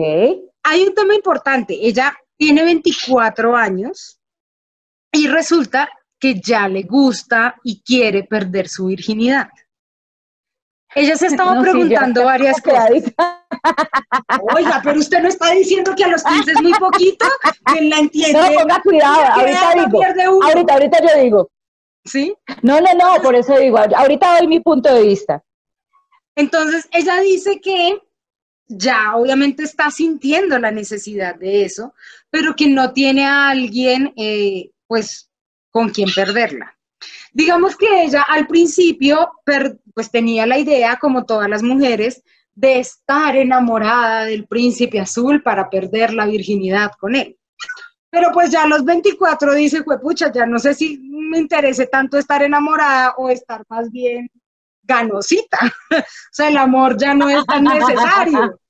Hay 0.63 0.85
un 0.87 0.95
tema 0.95 1.17
importante, 1.17 1.77
ella 1.83 2.17
tiene 2.37 2.63
24 2.63 3.57
años 3.57 4.21
y 5.11 5.27
resulta 5.27 5.89
que 6.21 6.41
ya 6.41 6.69
le 6.69 6.85
gusta 6.85 7.57
y 7.65 7.83
quiere 7.83 8.23
perder 8.23 8.69
su 8.69 8.87
virginidad. 8.87 9.49
Ella 10.97 11.15
se 11.15 11.27
estaba 11.27 11.61
preguntando 11.61 12.25
varias 12.25 12.59
cosas. 12.63 12.91
Oiga, 14.57 14.81
pero 14.83 14.99
usted 14.99 15.21
no 15.21 15.29
está 15.29 15.51
diciendo 15.51 15.95
que 15.95 16.05
a 16.05 16.09
los 16.09 16.25
15 16.25 16.53
es 16.53 16.63
muy 16.63 16.73
poquito, 16.73 17.27
que 17.67 17.83
la 17.83 17.99
entiende. 17.99 18.41
No, 18.41 18.61
ponga 18.61 18.81
cuidado, 18.81 19.23
ahorita 19.35 19.73
digo. 19.75 20.43
Ahorita, 20.43 20.73
ahorita 20.73 20.99
yo 21.03 21.23
digo. 21.23 21.51
¿Sí? 22.03 22.35
No, 22.63 22.81
no, 22.81 22.95
no, 22.95 23.23
por 23.23 23.35
eso 23.35 23.59
digo, 23.59 23.77
ahorita 23.79 24.39
doy 24.39 24.49
mi 24.49 24.61
punto 24.61 24.95
de 24.95 25.03
vista. 25.03 25.45
Entonces, 26.35 26.89
ella 26.91 27.21
dice 27.21 27.61
que 27.61 28.01
ya 28.67 29.17
obviamente 29.17 29.65
está 29.65 29.91
sintiendo 29.91 30.59
la 30.59 30.71
necesidad 30.71 31.35
de 31.35 31.65
eso, 31.65 31.93
pero 32.31 32.57
que 32.57 32.69
no 32.69 32.95
tiene 32.95 33.27
a 33.27 33.51
alguien, 33.51 34.15
eh, 34.17 34.71
pues, 34.87 35.31
con 35.71 35.91
quien 35.91 36.09
perderla. 36.15 36.75
Digamos 37.33 37.77
que 37.77 38.05
ella 38.05 38.23
al 38.23 38.47
principio 38.47 39.31
pues 39.97 40.11
tenía 40.11 40.45
la 40.45 40.59
idea, 40.59 40.99
como 41.01 41.25
todas 41.25 41.49
las 41.49 41.63
mujeres, 41.63 42.23
de 42.55 42.81
estar 42.81 43.35
enamorada 43.35 44.27
del 44.27 44.47
príncipe 44.47 45.01
azul 45.01 45.43
para 45.43 45.71
perder 45.71 46.13
la 46.13 46.27
virginidad 46.27 46.91
con 47.01 47.17
él. 47.17 47.39
Pero 48.11 48.29
pues 48.33 48.51
ya 48.51 48.65
a 48.65 48.67
los 48.67 48.85
24 48.85 49.55
dice, 49.55 49.83
pucha, 50.03 50.31
ya 50.31 50.45
no 50.45 50.59
sé 50.59 50.75
si 50.75 50.99
me 50.99 51.39
interese 51.39 51.87
tanto 51.87 52.19
estar 52.19 52.43
enamorada 52.43 53.15
o 53.17 53.31
estar 53.31 53.65
más 53.71 53.91
bien 53.91 54.29
ganosita. 54.83 55.59
o 55.91 56.05
sea, 56.31 56.49
el 56.49 56.59
amor 56.59 56.99
ya 56.99 57.15
no 57.15 57.31
es 57.31 57.45
tan 57.47 57.65
necesario. 57.65 58.59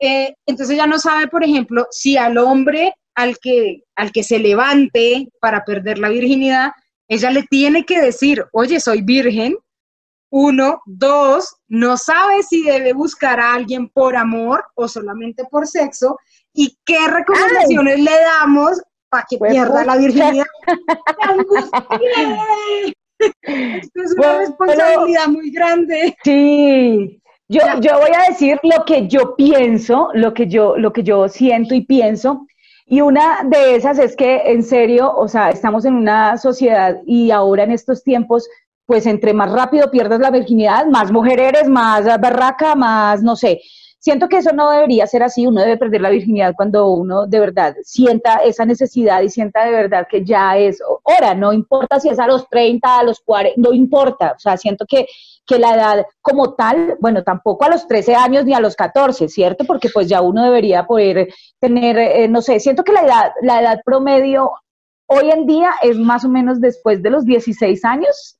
Eh, 0.00 0.32
entonces 0.46 0.76
ya 0.76 0.86
no 0.86 0.96
sabe, 1.00 1.26
por 1.26 1.42
ejemplo, 1.42 1.88
si 1.90 2.16
al 2.16 2.38
hombre 2.38 2.94
al 3.16 3.36
que, 3.38 3.82
al 3.96 4.12
que 4.12 4.22
se 4.22 4.38
levante 4.38 5.26
para 5.40 5.64
perder 5.64 5.98
la 5.98 6.08
virginidad, 6.08 6.70
ella 7.08 7.32
le 7.32 7.42
tiene 7.42 7.84
que 7.84 8.00
decir, 8.00 8.44
oye, 8.52 8.78
soy 8.78 9.02
virgen. 9.02 9.56
Uno, 10.30 10.82
dos, 10.84 11.56
no 11.68 11.96
sabe 11.96 12.42
si 12.42 12.62
debe 12.62 12.92
buscar 12.92 13.40
a 13.40 13.54
alguien 13.54 13.88
por 13.88 14.14
amor 14.16 14.64
o 14.74 14.88
solamente 14.88 15.44
por 15.50 15.66
sexo. 15.66 16.18
¿Y 16.52 16.76
qué 16.84 17.08
recomendaciones 17.08 18.00
le 18.00 18.10
damos 18.10 18.82
para 19.08 19.24
que 19.28 19.38
pues, 19.38 19.52
pierda 19.52 19.84
la 19.84 19.96
virginidad? 19.96 20.44
Esto 23.42 24.02
es 24.02 24.14
una 24.16 24.38
responsabilidad 24.38 25.26
muy 25.28 25.50
grande. 25.50 26.16
Sí. 26.22 27.20
Yo, 27.48 27.62
yo 27.80 27.98
voy 27.98 28.10
a 28.14 28.28
decir 28.28 28.60
lo 28.62 28.84
que 28.84 29.08
yo 29.08 29.34
pienso, 29.34 30.10
lo 30.12 30.34
que 30.34 30.46
yo, 30.46 30.76
lo 30.76 30.92
que 30.92 31.02
yo 31.02 31.28
siento 31.28 31.74
y 31.74 31.80
pienso. 31.80 32.46
Y 32.90 33.00
una 33.00 33.44
de 33.44 33.76
esas 33.76 33.98
es 33.98 34.16
que, 34.16 34.52
en 34.52 34.62
serio, 34.62 35.14
o 35.14 35.28
sea, 35.28 35.50
estamos 35.50 35.84
en 35.84 35.94
una 35.94 36.38
sociedad 36.38 36.98
y 37.06 37.30
ahora 37.30 37.64
en 37.64 37.72
estos 37.72 38.02
tiempos, 38.02 38.48
pues 38.88 39.04
entre 39.04 39.34
más 39.34 39.52
rápido 39.52 39.90
pierdas 39.90 40.18
la 40.18 40.30
virginidad, 40.30 40.86
más 40.86 41.12
mujer 41.12 41.38
eres, 41.38 41.68
más 41.68 42.06
barraca, 42.18 42.74
más, 42.74 43.22
no 43.22 43.36
sé. 43.36 43.60
Siento 43.98 44.30
que 44.30 44.38
eso 44.38 44.52
no 44.52 44.70
debería 44.70 45.06
ser 45.06 45.22
así, 45.22 45.46
uno 45.46 45.60
debe 45.60 45.76
perder 45.76 46.00
la 46.00 46.08
virginidad 46.08 46.54
cuando 46.56 46.88
uno 46.88 47.26
de 47.26 47.38
verdad 47.38 47.76
sienta 47.82 48.36
esa 48.36 48.64
necesidad 48.64 49.20
y 49.20 49.28
sienta 49.28 49.66
de 49.66 49.72
verdad 49.72 50.06
que 50.08 50.24
ya 50.24 50.56
es 50.56 50.80
hora, 51.02 51.34
no 51.34 51.52
importa 51.52 52.00
si 52.00 52.08
es 52.08 52.18
a 52.18 52.26
los 52.26 52.48
30, 52.48 53.00
a 53.00 53.02
los 53.02 53.20
40, 53.20 53.60
no 53.60 53.74
importa, 53.74 54.32
o 54.34 54.38
sea, 54.38 54.56
siento 54.56 54.86
que 54.88 55.04
que 55.46 55.58
la 55.58 55.74
edad 55.74 56.06
como 56.20 56.54
tal, 56.54 56.96
bueno, 57.00 57.24
tampoco 57.24 57.64
a 57.64 57.70
los 57.70 57.86
13 57.88 58.14
años 58.14 58.44
ni 58.44 58.52
a 58.52 58.60
los 58.60 58.76
14, 58.76 59.28
¿cierto? 59.28 59.64
Porque 59.64 59.88
pues 59.88 60.06
ya 60.06 60.20
uno 60.20 60.44
debería 60.44 60.86
poder 60.86 61.28
tener, 61.58 61.98
eh, 61.98 62.28
no 62.28 62.42
sé, 62.42 62.60
siento 62.60 62.84
que 62.84 62.92
la 62.92 63.00
edad, 63.00 63.32
la 63.40 63.60
edad 63.62 63.80
promedio 63.84 64.52
hoy 65.06 65.30
en 65.30 65.46
día 65.46 65.72
es 65.82 65.98
más 65.98 66.24
o 66.24 66.28
menos 66.28 66.60
después 66.60 67.02
de 67.02 67.10
los 67.10 67.24
16 67.24 67.82
años, 67.84 68.37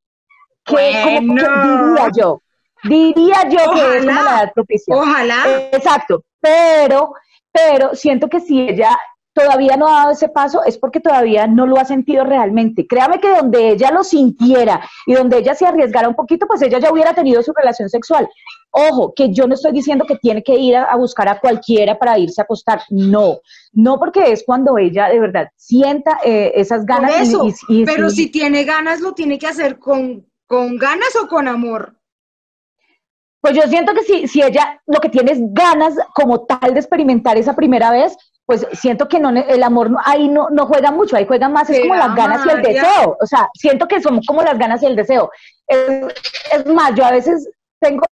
que, 0.76 1.16
como 1.18 1.34
diría 1.34 2.10
yo, 2.16 2.42
diría 2.84 3.48
yo 3.48 3.72
que 3.72 3.98
es 3.98 4.04
edad 4.04 4.52
propicia. 4.54 4.96
Ojalá. 4.96 5.68
Exacto, 5.72 6.24
pero, 6.40 7.12
pero 7.52 7.94
siento 7.94 8.28
que 8.28 8.40
si 8.40 8.60
ella 8.60 8.96
todavía 9.38 9.76
no 9.76 9.86
ha 9.86 10.00
dado 10.00 10.10
ese 10.12 10.28
paso 10.28 10.64
es 10.64 10.78
porque 10.78 11.00
todavía 11.00 11.46
no 11.46 11.66
lo 11.66 11.78
ha 11.78 11.84
sentido 11.84 12.24
realmente. 12.24 12.86
Créame 12.86 13.20
que 13.20 13.28
donde 13.28 13.70
ella 13.70 13.90
lo 13.90 14.02
sintiera 14.02 14.80
y 15.06 15.14
donde 15.14 15.38
ella 15.38 15.54
se 15.54 15.66
arriesgara 15.66 16.08
un 16.08 16.14
poquito, 16.14 16.46
pues 16.46 16.60
ella 16.62 16.78
ya 16.78 16.90
hubiera 16.90 17.14
tenido 17.14 17.42
su 17.42 17.52
relación 17.52 17.88
sexual. 17.88 18.28
Ojo, 18.70 19.12
que 19.14 19.32
yo 19.32 19.46
no 19.46 19.54
estoy 19.54 19.72
diciendo 19.72 20.04
que 20.06 20.16
tiene 20.16 20.42
que 20.42 20.54
ir 20.54 20.76
a, 20.76 20.94
buscar 20.96 21.28
a 21.28 21.40
cualquiera 21.40 21.98
para 21.98 22.18
irse 22.18 22.40
a 22.40 22.44
acostar. 22.44 22.82
No, 22.90 23.38
no 23.72 23.98
porque 23.98 24.32
es 24.32 24.42
cuando 24.44 24.76
ella 24.76 25.08
de 25.08 25.20
verdad 25.20 25.48
sienta 25.56 26.18
eh, 26.24 26.52
esas 26.54 26.84
ganas. 26.84 27.32
pero 27.86 28.10
si 28.10 28.30
tiene 28.30 28.64
ganas, 28.64 29.00
lo 29.00 29.14
tiene 29.14 29.38
que 29.38 29.46
hacer 29.46 29.78
con, 29.78 30.26
con 30.48 30.76
ganas 30.76 31.14
o 31.14 31.28
con 31.28 31.46
amor. 31.46 31.94
Pues 33.40 33.54
yo 33.54 33.62
siento 33.62 33.94
que 33.94 34.02
si, 34.02 34.26
si 34.26 34.42
ella 34.42 34.82
lo 34.86 34.98
que 34.98 35.08
tiene 35.08 35.30
es 35.30 35.38
ganas 35.40 35.94
como 36.14 36.44
tal 36.44 36.74
de 36.74 36.80
experimentar 36.80 37.36
esa 37.36 37.54
primera 37.54 37.92
vez, 37.92 38.16
pues 38.44 38.66
siento 38.72 39.08
que 39.08 39.20
no 39.20 39.28
el 39.28 39.62
amor 39.62 39.90
ahí 40.04 40.26
no, 40.26 40.48
no 40.50 40.66
juega 40.66 40.90
mucho, 40.90 41.16
ahí 41.16 41.26
juega 41.26 41.48
más, 41.48 41.68
es 41.70 41.80
como 41.80 41.94
las 41.94 42.14
ganas 42.16 42.44
y 42.46 42.48
el 42.50 42.62
deseo. 42.62 43.16
O 43.20 43.26
sea, 43.26 43.48
siento 43.54 43.86
que 43.86 44.00
son 44.00 44.20
como 44.26 44.42
las 44.42 44.58
ganas 44.58 44.82
y 44.82 44.86
el 44.86 44.96
deseo. 44.96 45.30
Es, 45.68 46.66
más, 46.66 46.94
yo 46.94 47.04
a 47.04 47.12
veces 47.12 47.48
tengo, 47.78 48.02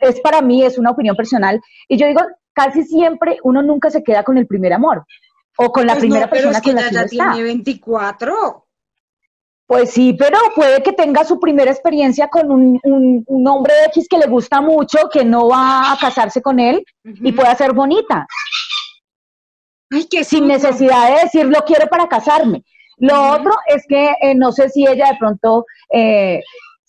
es 0.00 0.20
para 0.20 0.40
mí, 0.40 0.64
es 0.64 0.78
una 0.78 0.92
opinión 0.92 1.16
personal, 1.16 1.60
y 1.88 1.98
yo 1.98 2.06
digo, 2.06 2.20
casi 2.54 2.84
siempre 2.84 3.38
uno 3.42 3.60
nunca 3.60 3.90
se 3.90 4.04
queda 4.04 4.22
con 4.22 4.38
el 4.38 4.46
primer 4.46 4.72
amor 4.72 5.04
o 5.58 5.72
con 5.72 5.84
la 5.86 5.94
Pues 5.94 6.04
primera 6.04 6.26
no, 6.26 6.30
pero 6.30 6.50
persona 6.50 6.58
es 6.58 6.62
que 6.62 6.72
con 6.72 6.82
la 6.82 6.88
que 6.88 6.94
ya 6.94 7.02
está. 7.02 7.32
tiene 7.32 7.42
24. 7.42 8.61
Pues 9.72 9.90
sí, 9.92 10.12
pero 10.12 10.36
puede 10.54 10.82
que 10.82 10.92
tenga 10.92 11.24
su 11.24 11.40
primera 11.40 11.70
experiencia 11.70 12.28
con 12.28 12.50
un, 12.52 12.78
un- 12.84 13.24
un 13.26 13.48
hombre 13.48 13.72
X 13.86 14.06
que 14.06 14.18
le 14.18 14.26
gusta 14.26 14.60
mucho, 14.60 14.98
que 15.10 15.24
no 15.24 15.48
va 15.48 15.92
a 15.92 15.96
casarse 15.98 16.42
con 16.42 16.60
él 16.60 16.84
y 17.04 17.32
pueda 17.32 17.54
ser 17.54 17.72
bonita, 17.72 18.26
Ay, 19.90 20.06
qué 20.10 20.24
sin 20.24 20.46
necesidad 20.46 21.14
de 21.14 21.22
decir 21.22 21.46
lo 21.46 21.60
quiero 21.62 21.86
para 21.86 22.06
casarme. 22.06 22.62
Lo 22.98 23.30
otro 23.32 23.52
es 23.66 23.82
que 23.88 24.10
eh, 24.20 24.34
no 24.34 24.52
sé 24.52 24.68
si 24.68 24.86
ella 24.86 25.06
de 25.12 25.16
pronto 25.18 25.64
eh, 25.90 26.40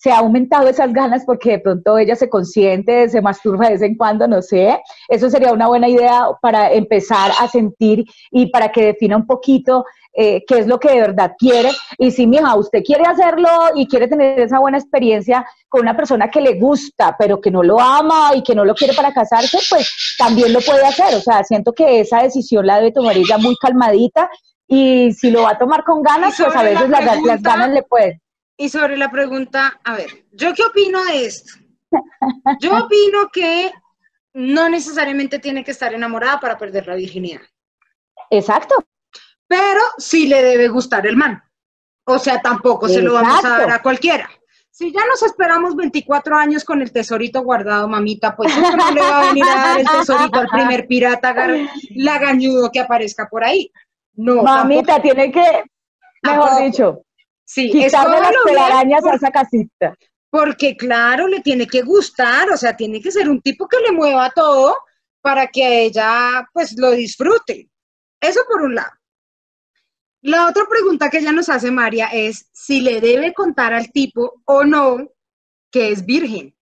se 0.04 0.12
ha 0.12 0.18
aumentado 0.18 0.68
esas 0.68 0.92
ganas 0.92 1.24
porque 1.26 1.52
de 1.52 1.60
pronto 1.60 1.98
ella 1.98 2.18
se 2.18 2.28
consiente, 2.30 3.08
se 3.08 3.22
masturba 3.22 3.68
de 3.68 3.74
vez 3.76 3.82
en 3.84 3.96
cuando, 3.96 4.28
no 4.28 4.42
sé. 4.42 4.82
Eso 5.08 5.30
sería 5.30 5.54
una 5.54 5.70
buena 5.70 5.88
idea 5.88 6.26
para 6.42 6.74
empezar 6.74 7.32
a 7.40 7.48
sentir 7.48 8.04
y 8.30 8.48
para 8.48 8.70
que 8.70 8.88
defina 8.88 9.16
un 9.16 9.26
poquito 9.26 9.86
eh, 10.12 10.44
qué 10.46 10.60
es 10.60 10.68
lo 10.68 10.78
que 10.78 10.90
de 10.90 11.00
verdad 11.00 11.32
quiere. 11.40 11.72
Y 11.98 12.12
si, 12.12 12.28
mija, 12.28 12.54
usted 12.54 12.84
quiere 12.84 13.06
hacerlo 13.06 13.48
y 13.76 13.88
quiere 13.88 14.10
tener 14.10 14.42
esa 14.42 14.60
buena 14.60 14.78
experiencia 14.78 15.46
con 15.70 15.84
una 15.84 15.96
persona 15.96 16.30
que 16.30 16.42
le 16.42 16.60
gusta, 16.60 17.16
pero 17.18 17.40
que 17.40 17.50
no 17.50 17.64
lo 17.64 17.80
ama 17.80 18.32
y 18.36 18.44
que 18.44 18.56
no 18.56 18.66
lo 18.66 18.76
quiere 18.76 18.94
para 18.94 19.14
casarse, 19.14 19.58
pues 19.70 19.90
también 20.18 20.52
lo 20.52 20.60
puede 20.60 20.84
hacer. 20.84 21.16
O 21.16 21.22
sea, 21.22 21.46
siento 21.46 21.72
que 21.72 22.02
esa 22.02 22.24
decisión 22.24 22.68
la 22.68 22.76
debe 22.76 22.92
tomar 22.92 23.16
ella 23.16 23.38
muy 23.38 23.56
calmadita 23.56 24.30
y 24.68 25.14
si 25.14 25.32
lo 25.32 25.44
va 25.44 25.52
a 25.52 25.58
tomar 25.58 25.86
con 25.86 26.04
ganas, 26.04 26.36
pues 26.38 26.54
a 26.54 26.62
la 26.62 26.70
veces 26.72 26.90
las, 26.90 27.22
las 27.22 27.42
ganas 27.42 27.70
le 27.70 27.84
pueden. 27.84 28.23
Y 28.58 28.70
sobre 28.70 28.98
la 28.98 29.10
pregunta, 29.12 29.80
a 29.84 29.96
ver, 29.96 30.26
¿yo 30.32 30.54
qué 30.54 30.64
opino 30.64 31.04
de 31.06 31.26
esto? 31.26 31.54
Yo 32.60 32.86
opino 32.86 33.30
que 33.32 33.72
no 34.34 34.70
necesariamente 34.70 35.40
tiene 35.40 35.64
que 35.64 35.72
estar 35.72 35.94
enamorada 35.94 36.40
para 36.40 36.58
perder 36.58 36.88
la 36.88 36.96
virginidad, 36.96 37.42
Exacto. 38.30 38.76
pero 39.48 39.82
sí 39.98 40.28
le 40.28 40.42
debe 40.42 40.68
gustar 40.70 41.06
el 41.06 41.16
man. 41.16 41.42
O 42.06 42.20
sea, 42.20 42.42
tampoco 42.42 42.90
se 42.90 43.02
lo 43.02 43.14
vamos 43.14 43.44
a 43.46 43.50
dar 43.50 43.72
a 43.72 43.82
cualquiera. 43.82 44.30
Si 44.70 44.92
ya 44.92 45.06
nos 45.06 45.22
esperamos 45.22 45.76
24 45.76 46.36
años 46.36 46.66
con 46.66 46.82
el 46.82 46.92
tesorito 46.92 47.44
guardado, 47.44 47.88
mamita, 47.88 48.36
pues 48.36 48.52
eso 48.58 48.76
no 48.76 48.92
le 48.92 49.02
va 49.02 49.22
a 49.22 49.28
venir 49.28 49.44
a 49.44 49.56
dar 49.56 49.80
el 49.80 49.88
tesorito 49.88 50.40
al 50.40 50.48
primer 50.48 50.88
pirata 50.88 51.34
lagañudo 51.92 52.72
que 52.72 52.80
aparezca 52.80 53.28
por 53.30 53.44
ahí. 53.44 53.72
No, 54.16 54.42
Mamita, 54.42 54.94
tampoco. 54.96 55.02
tiene 55.14 55.32
que, 55.32 55.64
mejor 56.24 56.50
Tampoco. 56.50 56.60
dicho, 56.66 57.02
sí, 57.46 57.72
quitarle 57.72 58.20
las 58.20 58.32
telarañas 58.46 59.00
a 59.04 59.08
por- 59.08 59.16
esa 59.16 59.32
casita. 59.32 59.96
Porque 60.30 60.76
claro, 60.76 61.28
le 61.28 61.42
tiene 61.42 61.68
que 61.68 61.82
gustar, 61.84 62.50
o 62.50 62.58
sea, 62.58 62.76
tiene 62.76 63.00
que 63.02 63.12
ser 63.12 63.30
un 63.30 63.40
tipo 63.42 63.68
que 63.68 63.80
le 63.80 63.92
mueva 63.92 64.32
todo 64.32 64.76
para 65.22 65.48
que 65.48 65.84
ella 65.84 66.48
pues 66.54 66.78
lo 66.78 66.92
disfrute. 66.92 67.70
Eso 68.20 68.42
por 68.50 68.64
un 68.64 68.76
lado. 68.76 68.92
La 70.22 70.48
otra 70.48 70.64
pregunta 70.70 71.10
que 71.10 71.20
ella 71.20 71.32
nos 71.34 71.50
hace 71.50 71.70
María 71.70 72.08
es 72.08 72.50
si 72.54 72.82
le 72.82 73.02
debe 73.02 73.34
contar 73.34 73.74
al 73.74 73.92
tipo 73.92 74.42
o 74.46 74.64
no 74.64 75.10
que 75.70 75.92
es 75.92 76.06
virgen. 76.06 76.56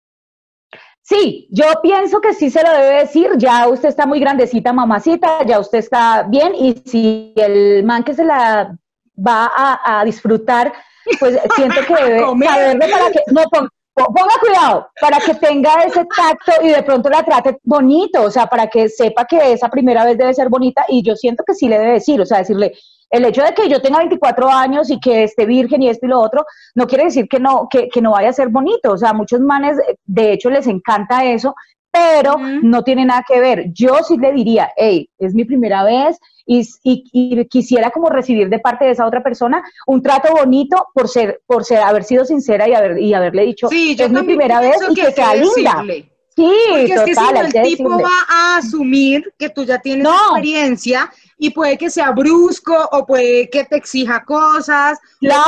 Sí, 1.03 1.47
yo 1.51 1.65
pienso 1.81 2.21
que 2.21 2.33
sí 2.33 2.49
se 2.49 2.63
lo 2.63 2.71
debe 2.71 2.99
decir, 3.01 3.29
ya 3.37 3.67
usted 3.67 3.89
está 3.89 4.05
muy 4.05 4.19
grandecita, 4.19 4.71
mamacita, 4.73 5.45
ya 5.45 5.59
usted 5.59 5.79
está 5.79 6.23
bien, 6.23 6.53
y 6.55 6.81
si 6.85 7.33
el 7.35 7.83
man 7.83 8.03
que 8.03 8.13
se 8.13 8.23
la 8.23 8.77
va 9.25 9.51
a, 9.55 9.99
a 9.99 10.05
disfrutar, 10.05 10.71
pues 11.19 11.37
siento 11.55 11.81
que 11.87 11.93
debe 12.03 12.19
saberlo 12.47 12.85
para 12.91 13.11
que, 13.11 13.19
no, 13.27 13.41
pon- 13.51 13.69
pon- 13.93 14.13
ponga 14.13 14.35
cuidado, 14.39 14.87
para 14.99 15.17
que 15.19 15.33
tenga 15.35 15.83
ese 15.83 16.05
tacto 16.15 16.51
y 16.63 16.69
de 16.69 16.83
pronto 16.83 17.09
la 17.09 17.23
trate 17.23 17.57
bonito, 17.63 18.23
o 18.23 18.31
sea, 18.31 18.47
para 18.47 18.67
que 18.67 18.89
sepa 18.89 19.25
que 19.25 19.53
esa 19.53 19.69
primera 19.69 20.05
vez 20.05 20.17
debe 20.17 20.33
ser 20.33 20.49
bonita, 20.49 20.85
y 20.87 21.03
yo 21.03 21.15
siento 21.15 21.43
que 21.45 21.53
sí 21.53 21.67
le 21.67 21.79
debe 21.79 21.93
decir, 21.93 22.19
o 22.21 22.25
sea, 22.25 22.39
decirle, 22.39 22.73
el 23.09 23.25
hecho 23.25 23.43
de 23.43 23.53
que 23.53 23.67
yo 23.67 23.81
tenga 23.81 23.97
24 23.97 24.47
años 24.49 24.89
y 24.89 24.97
que 24.97 25.23
esté 25.25 25.45
virgen 25.45 25.81
y 25.81 25.89
esto 25.89 26.05
y 26.05 26.09
lo 26.09 26.21
otro, 26.21 26.45
no 26.75 26.87
quiere 26.87 27.03
decir 27.03 27.27
que 27.27 27.39
no, 27.41 27.67
que, 27.69 27.89
que 27.89 28.01
no 28.01 28.11
vaya 28.11 28.29
a 28.29 28.33
ser 28.33 28.47
bonito. 28.47 28.93
O 28.93 28.97
sea, 28.97 29.11
muchos 29.11 29.41
manes, 29.41 29.75
de 30.05 30.31
hecho, 30.31 30.49
les 30.49 30.65
encanta 30.67 31.25
eso, 31.25 31.53
pero 31.91 32.37
no 32.37 32.83
tiene 32.83 33.05
nada 33.05 33.23
que 33.27 33.39
ver. 33.39 33.65
Yo 33.73 33.97
sí 34.07 34.17
le 34.17 34.31
diría, 34.31 34.71
hey, 34.77 35.09
es 35.19 35.33
mi 35.33 35.43
primera 35.45 35.83
vez 35.83 36.17
y, 36.45 36.61
y- 36.83 37.03
y 37.11 37.45
quisiera 37.45 37.91
como 37.91 38.09
recibir 38.09 38.49
de 38.49 38.59
parte 38.59 38.85
de 38.85 38.91
esa 38.91 39.05
otra 39.05 39.21
persona 39.21 39.61
un 39.87 40.01
trato 40.01 40.31
bonito 40.33 40.87
por 40.93 41.07
ser, 41.09 41.41
por 41.45 41.65
ser, 41.65 41.79
haber 41.79 42.03
sido 42.03 42.25
sincera 42.25 42.67
y, 42.67 42.73
haber, 42.73 42.97
y 42.99 43.13
haberle 43.13 43.43
dicho, 43.43 43.67
Sí, 43.67 43.95
yo 43.95 44.05
es 44.05 44.11
mi 44.11 44.23
primera 44.23 44.59
vez 44.61 44.77
y 44.89 44.93
que, 44.93 45.01
hay 45.07 45.13
sea 45.13 45.35
linda. 45.35 45.73
decirle. 45.83 46.07
Sí, 46.33 46.49
Porque 46.69 46.93
es 46.93 47.01
que 47.01 47.07
si 47.09 47.13
total, 47.15 47.33
no, 47.35 47.41
el 47.41 47.51
que 47.53 47.61
tipo 47.61 47.83
decirle. 47.89 48.03
va 48.03 48.25
a 48.29 48.57
asumir 48.57 49.33
que 49.37 49.49
tú 49.49 49.65
ya 49.65 49.79
tienes 49.79 50.05
No. 50.05 50.15
experiencia 50.15 51.11
y 51.37 51.49
puede 51.49 51.77
que 51.77 51.89
sea 51.89 52.11
brusco 52.11 52.73
o 52.93 53.05
puede 53.05 53.49
que 53.49 53.65
te 53.65 53.75
exija 53.75 54.23
cosas, 54.23 54.97
te 55.19 55.27
Claro. 55.27 55.43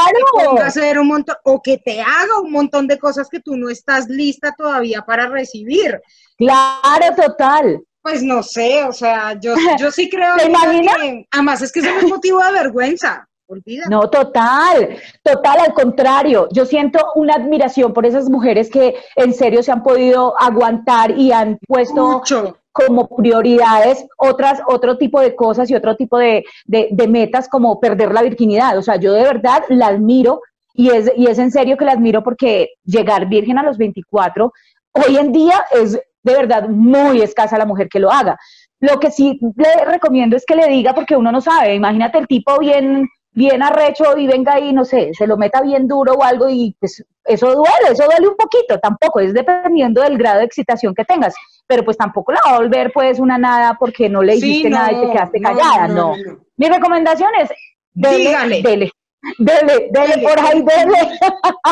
ponga 0.46 0.66
a 0.66 0.68
hacer 0.68 1.00
un 1.00 1.08
montón 1.08 1.38
o 1.46 1.62
que 1.62 1.78
te 1.78 2.02
haga 2.02 2.42
un 2.44 2.52
montón 2.52 2.86
de 2.88 3.00
cosas 3.00 3.30
que 3.30 3.40
tú 3.40 3.56
no 3.56 3.70
estás 3.70 4.10
lista 4.10 4.54
todavía 4.58 5.04
para 5.04 5.30
recibir. 5.30 6.02
Claro, 6.46 7.16
total. 7.16 7.82
Pues 8.02 8.22
no 8.22 8.44
sé, 8.44 8.84
o 8.84 8.92
sea, 8.92 9.40
yo, 9.40 9.54
yo 9.80 9.90
sí 9.92 10.10
creo 10.12 10.36
¿Te 10.38 10.48
imaginas? 10.48 10.96
que 10.98 11.26
además 11.32 11.62
es 11.62 11.72
que 11.72 11.80
eso 11.80 11.90
es 12.02 12.10
motivo 12.10 12.44
de 12.44 12.52
vergüenza, 12.52 13.28
olvida. 13.48 13.86
No, 13.90 14.10
total, 14.10 14.98
total, 15.24 15.60
al 15.60 15.74
contrario. 15.74 16.48
Yo 16.52 16.66
siento 16.66 17.00
una 17.16 17.36
admiración 17.36 17.94
por 17.94 18.06
esas 18.06 18.30
mujeres 18.30 18.70
que 18.70 18.96
en 19.16 19.34
serio 19.34 19.64
se 19.64 19.72
han 19.72 19.84
podido 19.84 20.34
aguantar 20.40 21.12
y 21.18 21.32
han 21.32 21.58
puesto 21.66 22.08
Mucho. 22.20 22.58
como 22.74 23.08
prioridades 23.08 24.06
otras, 24.18 24.60
otro 24.68 24.98
tipo 24.98 25.22
de 25.22 25.34
cosas 25.36 25.70
y 25.70 25.76
otro 25.76 25.96
tipo 25.96 26.18
de, 26.18 26.44
de- 26.66 26.90
de 26.92 27.08
metas 27.08 27.48
como 27.48 27.80
perder 27.80 28.12
la 28.14 28.22
virginidad. 28.24 28.78
O 28.78 28.82
sea, 28.82 28.98
yo 28.98 29.14
de 29.14 29.24
verdad 29.24 29.64
la 29.70 29.88
admiro 29.88 30.42
y 30.74 30.90
es, 30.90 31.10
y 31.16 31.28
es 31.28 31.38
en 31.40 31.52
serio 31.52 31.78
que 31.78 31.86
la 31.86 31.92
admiro 31.94 32.22
porque 32.24 32.72
llegar 32.84 33.28
virgen 33.30 33.60
a 33.60 33.64
los 33.64 33.78
24 33.78 34.52
hoy 34.94 35.18
en 35.18 35.32
día 35.32 35.64
es 35.72 36.00
de 36.24 36.34
verdad 36.34 36.68
muy 36.70 37.22
escasa 37.22 37.58
la 37.58 37.66
mujer 37.66 37.88
que 37.90 38.00
lo 38.00 38.12
haga. 38.12 38.38
Lo 38.80 39.00
que 39.00 39.12
sí 39.12 39.40
le 39.56 39.86
recomiendo 39.86 40.36
es 40.36 40.46
que 40.46 40.56
le 40.56 40.68
diga 40.68 40.94
porque 40.94 41.16
uno 41.16 41.32
no 41.32 41.40
sabe. 41.42 41.76
Imagínate 41.76 42.18
el 42.18 42.28
tipo 42.28 42.58
bien 42.60 43.08
bien 43.36 43.64
arrecho 43.64 44.16
y 44.16 44.28
venga 44.28 44.54
ahí, 44.54 44.74
no 44.74 44.86
sé, 44.86 45.10
se 45.16 45.26
lo 45.26 45.38
meta 45.38 45.60
bien 45.62 45.88
duro 45.88 46.14
o 46.14 46.24
algo 46.24 46.48
y 46.50 46.76
pues 46.80 47.04
eso 47.26 47.48
duele, 47.48 47.92
eso 47.94 48.04
duele 48.06 48.28
un 48.28 48.36
poquito, 48.36 48.80
tampoco, 48.80 49.22
es 49.22 49.34
dependiendo 49.34 50.04
del 50.04 50.20
grado 50.20 50.38
de 50.38 50.46
excitación 50.46 50.94
que 50.94 51.04
tengas, 51.04 51.34
pero 51.66 51.84
pues 51.84 51.98
tampoco 51.98 52.32
la 52.32 52.42
va 52.46 52.52
a 52.52 52.60
volver 52.60 52.92
pues 52.94 53.20
una 53.20 53.40
nada 53.40 53.76
porque 53.80 54.08
no 54.08 54.22
le 54.22 54.36
Sí, 54.36 54.42
dijiste 54.42 54.70
nada 54.70 54.92
y 54.92 55.02
te 55.02 55.12
quedaste 55.12 55.40
no, 55.40 55.50
callada, 55.50 55.88
no, 55.88 56.16
no. 56.16 56.16
Mi 56.58 56.68
recomendación 56.70 57.32
es, 57.42 57.50
dele, 57.92 58.18
Dígale. 58.20 58.62
dele, 58.62 58.92
dele, 59.40 59.90
dele, 59.92 60.16
Dele, 60.16 60.28
por 60.28 60.40
ahí, 60.40 60.62
dele, 60.62 61.20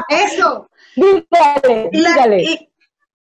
Eso. 0.09 0.67
dígale, 0.95 1.89
La- 1.93 2.09
dígale. 2.09 2.43
y, 2.43 2.69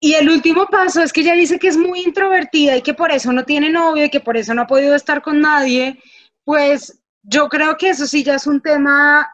y 0.01 0.15
el 0.15 0.31
último 0.31 0.67
paso 0.67 1.03
es 1.03 1.13
que 1.13 1.21
ella 1.21 1.35
dice 1.35 1.59
que 1.59 1.69
es 1.69 1.77
muy 1.77 2.01
introvertida 2.01 2.77
y 2.77 2.83
que 2.83 2.95
por 2.95 3.13
eso 3.13 3.33
no 3.33 3.45
tiene 3.45 3.69
novio 3.69 4.07
y 4.07 4.11
que 4.11 4.21
por 4.21 4.39
eso 4.39 4.55
no 4.55 4.63
ha 4.63 4.67
podido 4.67 4.95
estar 4.95 5.21
con 5.21 5.41
nadie. 5.41 6.01
Pues 6.43 7.03
yo 7.23 7.49
creo 7.49 7.77
que 7.77 7.91
eso 7.91 8.07
sí 8.07 8.25
ya 8.25 8.37
es 8.37 8.47
un 8.47 8.63
tema 8.63 9.31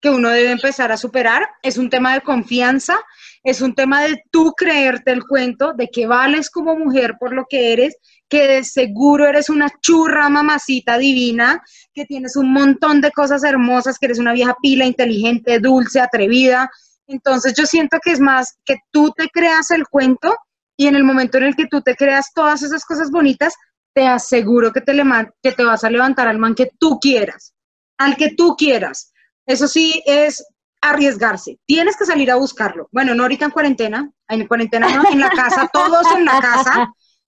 que 0.00 0.10
uno 0.10 0.30
debe 0.30 0.50
empezar 0.50 0.92
a 0.92 0.96
superar. 0.96 1.48
Es 1.62 1.78
un 1.78 1.90
tema 1.90 2.14
de 2.14 2.20
confianza, 2.20 2.98
es 3.42 3.60
un 3.60 3.74
tema 3.74 4.02
de 4.02 4.22
tú 4.30 4.52
creerte 4.56 5.12
el 5.12 5.24
cuento, 5.24 5.72
de 5.72 5.88
que 5.88 6.06
vales 6.06 6.50
como 6.50 6.76
mujer 6.76 7.16
por 7.18 7.32
lo 7.32 7.46
que 7.48 7.72
eres, 7.72 7.96
que 8.28 8.46
de 8.46 8.64
seguro 8.64 9.26
eres 9.26 9.50
una 9.50 9.70
churra 9.80 10.28
mamacita 10.28 10.98
divina, 10.98 11.62
que 11.94 12.04
tienes 12.04 12.36
un 12.36 12.52
montón 12.52 13.00
de 13.00 13.10
cosas 13.10 13.42
hermosas, 13.44 13.98
que 13.98 14.06
eres 14.06 14.18
una 14.18 14.32
vieja 14.32 14.56
pila, 14.60 14.84
inteligente, 14.84 15.58
dulce, 15.58 16.00
atrevida. 16.00 16.70
Entonces 17.10 17.54
yo 17.56 17.66
siento 17.66 17.98
que 18.02 18.12
es 18.12 18.20
más 18.20 18.56
que 18.64 18.76
tú 18.92 19.10
te 19.16 19.28
creas 19.28 19.70
el 19.72 19.86
cuento 19.88 20.34
y 20.76 20.86
en 20.86 20.94
el 20.94 21.02
momento 21.02 21.38
en 21.38 21.44
el 21.44 21.56
que 21.56 21.66
tú 21.66 21.82
te 21.82 21.96
creas 21.96 22.32
todas 22.32 22.62
esas 22.62 22.84
cosas 22.84 23.10
bonitas, 23.10 23.54
te 23.92 24.06
aseguro 24.06 24.72
que 24.72 24.80
te, 24.80 24.94
le 24.94 25.04
que 25.42 25.52
te 25.52 25.64
vas 25.64 25.82
a 25.82 25.90
levantar 25.90 26.28
al 26.28 26.38
man 26.38 26.54
que 26.54 26.70
tú 26.78 26.98
quieras, 27.00 27.52
al 27.98 28.16
que 28.16 28.34
tú 28.36 28.54
quieras. 28.56 29.12
Eso 29.44 29.66
sí 29.66 30.00
es 30.06 30.44
arriesgarse. 30.80 31.58
Tienes 31.66 31.96
que 31.96 32.06
salir 32.06 32.30
a 32.30 32.36
buscarlo. 32.36 32.88
Bueno, 32.92 33.14
no 33.14 33.24
ahorita 33.24 33.46
en 33.46 33.50
cuarentena, 33.50 34.10
en 34.28 34.46
cuarentena 34.46 34.88
no, 34.88 35.10
en 35.10 35.18
la 35.18 35.30
casa, 35.30 35.68
todos 35.72 36.06
en 36.16 36.24
la 36.24 36.40
casa, 36.40 36.92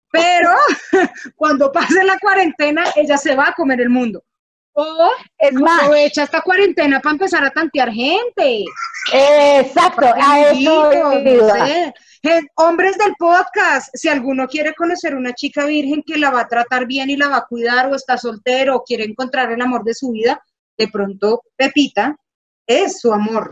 pero 0.10 0.52
cuando 1.36 1.70
pase 1.72 2.02
la 2.06 2.18
cuarentena, 2.18 2.86
ella 2.96 3.18
se 3.18 3.36
va 3.36 3.50
a 3.50 3.54
comer 3.54 3.82
el 3.82 3.90
mundo. 3.90 4.24
O 4.78 5.10
Es 5.38 5.54
más, 5.54 5.84
aprovecha 5.84 6.24
esta 6.24 6.42
cuarentena 6.42 7.00
para 7.00 7.14
empezar 7.14 7.46
a 7.46 7.50
tantear 7.50 7.92
gente. 7.92 8.66
exacto, 9.14 10.06
a 10.06 10.52
eso 10.52 10.92
no 10.92 11.50
sé. 11.50 11.94
Hombres 12.56 12.98
del 12.98 13.14
podcast, 13.18 13.90
si 13.94 14.10
alguno 14.10 14.48
quiere 14.48 14.74
conocer 14.74 15.16
una 15.16 15.32
chica 15.34 15.66
virgen 15.66 16.04
que 16.06 16.18
la 16.18 16.30
va 16.30 16.42
a 16.42 16.48
tratar 16.48 16.88
bien 16.88 17.10
y 17.10 17.16
la 17.16 17.30
va 17.30 17.38
a 17.38 17.46
cuidar 17.46 17.90
o 17.90 17.96
está 17.96 18.18
soltero 18.18 18.76
o 18.76 18.84
quiere 18.84 19.06
encontrar 19.06 19.50
el 19.52 19.62
amor 19.62 19.84
de 19.84 19.94
su 19.94 20.12
vida, 20.12 20.44
de 20.78 20.88
pronto 20.90 21.44
Pepita 21.56 22.18
es 22.68 23.00
su 23.00 23.14
amor. 23.14 23.50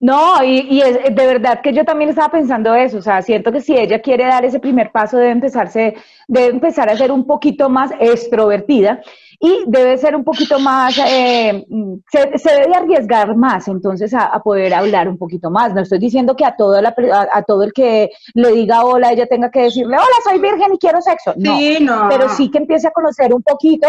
No, 0.00 0.42
y, 0.44 0.80
es, 0.80 1.02
de 1.02 1.26
verdad 1.26 1.60
que 1.60 1.72
yo 1.72 1.84
también 1.84 2.10
estaba 2.10 2.30
pensando 2.30 2.74
eso, 2.74 2.98
o 2.98 3.02
sea, 3.02 3.22
siento 3.22 3.50
que 3.50 3.60
si 3.60 3.76
ella 3.76 4.00
quiere 4.00 4.24
dar 4.24 4.44
ese 4.44 4.60
primer 4.60 4.92
paso 4.92 5.16
debe 5.16 5.32
empezarse, 5.32 5.96
debe 6.28 6.46
empezar 6.48 6.88
a 6.88 6.96
ser 6.96 7.10
un 7.10 7.26
poquito 7.26 7.68
más 7.68 7.90
extrovertida 7.98 9.02
y 9.40 9.64
debe 9.66 9.96
ser 9.98 10.16
un 10.16 10.24
poquito 10.24 10.58
más, 10.58 10.96
eh, 10.98 11.64
se, 12.10 12.50
debe 12.50 12.74
arriesgar 12.74 13.36
más 13.36 13.68
entonces 13.68 14.12
a, 14.14 14.40
poder 14.42 14.74
hablar 14.74 15.08
un 15.08 15.18
poquito 15.18 15.50
más. 15.50 15.74
No 15.74 15.82
estoy 15.82 15.98
diciendo 15.98 16.36
que 16.36 16.44
a 16.44 16.56
todo, 16.56 16.76
a, 16.76 17.42
todo 17.42 17.62
el 17.62 17.72
que 17.72 18.10
le 18.34 18.52
diga 18.52 18.84
hola 18.84 19.12
ella 19.12 19.26
tenga 19.26 19.50
que 19.50 19.62
decirle, 19.62 19.96
hola, 19.96 20.16
soy 20.22 20.38
virgen 20.38 20.74
y 20.74 20.78
quiero 20.78 21.00
sexo. 21.00 21.34
No, 21.36 21.56
sí, 21.56 21.78
no. 21.80 22.06
pero 22.08 22.28
sí 22.28 22.50
que 22.50 22.58
empiece 22.58 22.88
a 22.88 22.92
conocer 22.92 23.32
un 23.34 23.42
poquito 23.42 23.88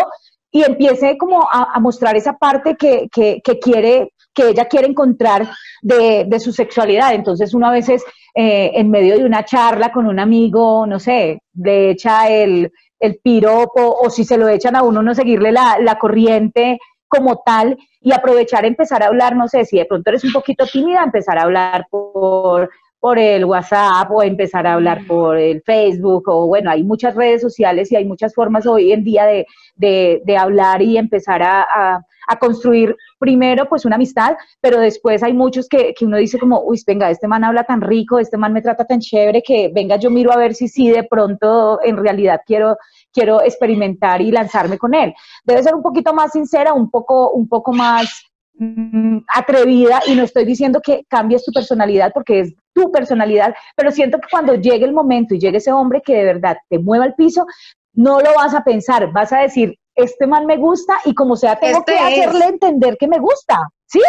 y 0.51 0.63
empiece 0.63 1.17
como 1.17 1.47
a, 1.51 1.79
mostrar 1.79 2.15
esa 2.15 2.33
parte 2.33 2.75
que, 2.75 3.07
que, 3.11 3.41
que 3.43 3.59
quiere 3.59 4.11
que 4.33 4.49
ella 4.49 4.65
quiere 4.65 4.87
encontrar 4.87 5.49
de, 5.81 6.25
de 6.27 6.39
su 6.39 6.51
sexualidad. 6.51 7.13
Entonces 7.13 7.53
uno 7.53 7.67
a 7.67 7.71
veces 7.71 8.03
eh, 8.37 8.71
en 8.75 8.91
medio 8.91 9.17
de 9.17 9.23
una 9.23 9.45
charla 9.45 9.93
con 9.93 10.07
un 10.07 10.19
amigo, 10.19 10.85
no 10.85 10.99
sé, 10.99 11.39
le 11.53 11.91
echa 11.91 12.27
el, 12.29 12.69
el 12.99 13.19
piropo 13.21 13.97
o 14.01 14.09
si 14.09 14.23
se 14.23 14.37
lo 14.37 14.47
echan 14.47 14.75
a 14.75 14.83
uno, 14.83 15.01
no 15.01 15.13
seguirle 15.13 15.51
la, 15.51 15.77
la 15.79 15.97
corriente 15.97 16.79
como 17.07 17.41
tal 17.45 17.77
y 18.01 18.11
aprovechar, 18.11 18.65
empezar 18.65 19.03
a 19.03 19.07
hablar, 19.07 19.35
no 19.35 19.47
sé, 19.47 19.65
si 19.65 19.77
de 19.77 19.85
pronto 19.85 20.09
eres 20.09 20.23
un 20.23 20.31
poquito 20.31 20.65
tímida, 20.65 21.03
empezar 21.03 21.37
a 21.37 21.43
hablar 21.43 21.87
por, 21.89 22.69
por 22.99 23.19
el 23.19 23.45
WhatsApp 23.45 24.09
o 24.11 24.23
empezar 24.23 24.65
a 24.67 24.73
hablar 24.73 25.05
por 25.07 25.37
el 25.37 25.61
Facebook 25.61 26.23
o 26.27 26.47
bueno, 26.47 26.71
hay 26.71 26.83
muchas 26.83 27.15
redes 27.15 27.41
sociales 27.41 27.91
y 27.91 27.95
hay 27.95 28.05
muchas 28.05 28.33
formas 28.33 28.65
hoy 28.65 28.91
en 28.91 29.03
día 29.03 29.25
de, 29.25 29.45
de, 29.75 30.21
de 30.25 30.37
hablar 30.37 30.81
y 30.81 30.97
empezar 30.97 31.43
a, 31.43 31.61
a 31.61 32.05
construir 32.37 32.95
primero 33.19 33.67
pues 33.69 33.85
una 33.85 33.95
amistad, 33.95 34.35
pero 34.61 34.79
después 34.79 35.23
hay 35.23 35.33
muchos 35.33 35.67
que, 35.67 35.93
que, 35.93 36.05
uno 36.05 36.17
dice 36.17 36.39
como, 36.39 36.61
uy, 36.61 36.81
venga, 36.85 37.09
este 37.09 37.27
man 37.27 37.43
habla 37.43 37.63
tan 37.63 37.81
rico, 37.81 38.19
este 38.19 38.37
man 38.37 38.53
me 38.53 38.61
trata 38.61 38.85
tan 38.85 38.99
chévere 38.99 39.41
que 39.41 39.71
venga, 39.73 39.97
yo 39.97 40.09
miro 40.09 40.31
a 40.31 40.37
ver 40.37 40.55
si 40.55 40.67
sí 40.67 40.89
de 40.89 41.03
pronto 41.03 41.79
en 41.83 41.97
realidad 41.97 42.41
quiero, 42.45 42.77
quiero 43.11 43.41
experimentar 43.41 44.21
y 44.21 44.31
lanzarme 44.31 44.77
con 44.77 44.93
él. 44.93 45.13
Debe 45.43 45.63
ser 45.63 45.75
un 45.75 45.81
poquito 45.81 46.13
más 46.13 46.31
sincera, 46.31 46.73
un 46.73 46.89
poco, 46.89 47.31
un 47.31 47.47
poco 47.47 47.73
más 47.73 48.23
mm, 48.57 49.19
atrevida 49.33 50.01
y 50.07 50.15
no 50.15 50.23
estoy 50.23 50.45
diciendo 50.45 50.81
que 50.81 51.05
cambies 51.07 51.43
tu 51.43 51.51
personalidad 51.51 52.11
porque 52.13 52.41
es 52.41 52.55
tu 52.73 52.91
personalidad, 52.91 53.55
pero 53.75 53.91
siento 53.91 54.19
que 54.19 54.27
cuando 54.29 54.55
llegue 54.55 54.85
el 54.85 54.93
momento 54.93 55.33
y 55.33 55.39
llegue 55.39 55.57
ese 55.57 55.71
hombre 55.71 56.01
que 56.05 56.13
de 56.13 56.25
verdad 56.25 56.57
te 56.69 56.79
mueva 56.79 57.05
al 57.05 57.15
piso, 57.15 57.45
no 57.93 58.19
lo 58.19 58.33
vas 58.35 58.53
a 58.53 58.63
pensar, 58.63 59.11
vas 59.13 59.31
a 59.31 59.39
decir, 59.39 59.77
este 59.95 60.27
man 60.27 60.45
me 60.45 60.57
gusta 60.57 60.99
y 61.05 61.13
como 61.13 61.35
sea, 61.35 61.55
tengo 61.57 61.79
este 61.79 61.93
que 61.93 61.99
hacerle 61.99 62.45
entender 62.45 62.97
que 62.99 63.07
me 63.07 63.19
gusta. 63.19 63.57
Sí. 63.87 64.01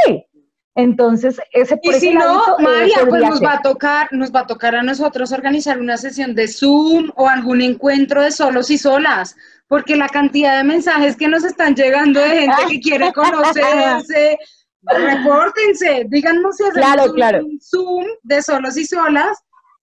Entonces, 0.74 1.40
ese 1.52 1.78
Y 1.82 1.92
si 1.94 2.10
no, 2.12 2.58
eh, 2.58 2.62
María, 2.62 2.96
pues 3.08 3.22
nos 3.22 3.42
va 3.42 3.54
a 3.54 3.62
tocar, 3.62 4.08
nos 4.12 4.30
va 4.30 4.40
a 4.40 4.46
tocar 4.46 4.74
a 4.76 4.82
nosotros 4.82 5.32
organizar 5.32 5.80
una 5.80 5.96
sesión 5.96 6.34
de 6.34 6.48
Zoom 6.48 7.10
o 7.16 7.28
algún 7.28 7.62
encuentro 7.62 8.22
de 8.22 8.30
solos 8.30 8.70
y 8.70 8.76
solas, 8.76 9.36
porque 9.68 9.96
la 9.96 10.08
cantidad 10.08 10.58
de 10.58 10.64
mensajes 10.64 11.16
que 11.16 11.28
nos 11.28 11.44
están 11.44 11.74
llegando 11.74 12.20
de 12.20 12.40
gente 12.40 12.62
que 12.68 12.80
quiere 12.80 13.10
conocerse, 13.14 14.38
repórtense, 14.82 16.04
díganos 16.08 16.56
si 16.56 16.64
hacemos 16.64 17.10
un 17.42 17.58
Zoom 17.58 18.04
de 18.22 18.42
solos 18.42 18.76
y 18.76 18.84
solas 18.84 19.38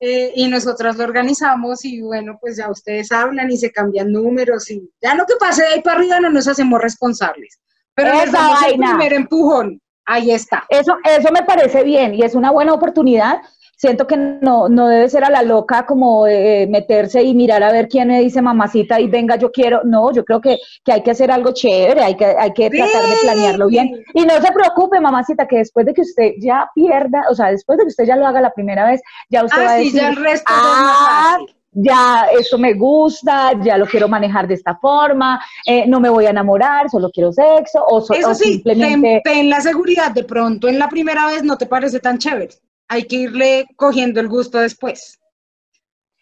eh, 0.06 0.34
y 0.36 0.50
nosotros 0.50 0.98
lo 0.98 1.06
organizamos 1.06 1.86
y 1.86 2.02
bueno, 2.02 2.38
pues 2.42 2.58
ya 2.58 2.70
ustedes 2.70 3.10
hablan 3.14 3.50
y 3.50 3.56
se 3.56 3.72
cambian 3.72 4.12
números 4.12 4.70
y 4.70 4.92
ya 5.02 5.16
lo 5.16 5.26
que 5.26 5.36
pase 5.40 5.62
de 5.62 5.70
ahí 5.70 5.82
para 5.82 5.98
arriba 5.98 6.20
no 6.20 6.30
nos 6.30 6.46
hacemos 6.46 6.82
responsables. 6.82 7.62
Pero 7.96 8.10
Esa 8.10 8.24
les 8.26 8.32
damos 8.34 8.64
el 8.64 8.80
primer 8.80 9.14
empujón. 9.14 9.82
Ahí 10.06 10.32
está. 10.32 10.66
Eso, 10.68 10.98
eso 11.06 11.32
me 11.32 11.44
parece 11.44 11.86
bien 11.86 12.16
y 12.16 12.22
es 12.22 12.36
una 12.36 12.52
buena 12.52 12.74
oportunidad 12.74 13.38
siento 13.84 14.08
que 14.08 14.16
no, 14.16 14.70
no 14.70 14.88
debe 14.88 15.10
ser 15.10 15.26
a 15.26 15.30
la 15.30 15.44
loca 15.44 15.86
como 15.86 16.26
eh, 16.26 16.66
meterse 16.70 17.22
y 17.22 17.36
mirar 17.36 17.64
a 17.64 17.72
ver 17.74 17.90
quién 17.90 18.08
me 18.08 18.22
dice 18.22 18.42
mamacita 18.42 18.98
y 19.02 19.08
venga, 19.08 19.36
yo 19.36 19.52
quiero. 19.52 19.82
No, 19.84 20.14
yo 20.14 20.24
creo 20.24 20.40
que, 20.40 20.58
que 20.86 20.94
hay 20.94 21.04
que 21.04 21.12
hacer 21.12 21.30
algo 21.30 21.52
chévere, 21.52 22.02
hay 22.02 22.16
que, 22.16 22.26
hay 22.26 22.54
que 22.54 22.70
tratar 22.70 23.04
de 23.04 23.16
planearlo 23.22 23.68
bien. 23.68 23.92
Y 24.14 24.24
no 24.24 24.40
se 24.40 24.54
preocupe, 24.54 25.02
mamacita, 25.02 25.46
que 25.50 25.58
después 25.58 25.86
de 25.86 25.94
que 25.94 26.00
usted 26.00 26.32
ya 26.40 26.70
pierda, 26.74 27.24
o 27.30 27.36
sea, 27.36 27.52
después 27.52 27.78
de 27.78 27.84
que 27.84 27.90
usted 27.90 28.06
ya 28.06 28.16
lo 28.16 28.26
haga 28.26 28.40
la 28.40 28.54
primera 28.54 28.86
vez, 28.86 29.02
ya 29.30 29.44
usted 29.44 29.62
ah, 29.62 29.66
va 29.66 29.72
a 29.72 29.76
decir, 29.76 30.00
ya 30.00 30.10
el 30.10 30.16
resto 30.16 30.54
ah, 30.56 31.38
ya 31.74 32.28
eso 32.40 32.58
me 32.58 32.76
gusta, 32.76 33.52
ya 33.62 33.78
lo 33.78 33.86
quiero 33.86 34.08
manejar 34.08 34.48
de 34.48 34.54
esta 34.54 34.78
forma, 34.78 35.44
eh, 35.66 35.86
no 35.88 36.00
me 36.00 36.08
voy 36.08 36.26
a 36.26 36.30
enamorar, 36.30 36.90
solo 36.90 37.10
quiero 37.12 37.34
sexo, 37.34 37.84
o, 37.86 38.00
eso 38.00 38.34
sí, 38.34 38.54
simplemente... 38.54 39.22
ten, 39.26 39.50
la 39.50 39.60
seguridad, 39.60 40.12
de 40.12 40.24
pronto 40.24 40.70
en 40.70 40.80
la 40.80 40.88
primera 40.88 41.26
vez 41.26 41.44
no 41.44 41.58
te 41.58 41.66
parece 41.66 42.00
tan 42.00 42.18
chévere 42.18 42.52
hay 42.94 43.06
que 43.06 43.16
irle 43.16 43.66
cogiendo 43.76 44.20
el 44.20 44.28
gusto 44.28 44.60
después. 44.60 45.20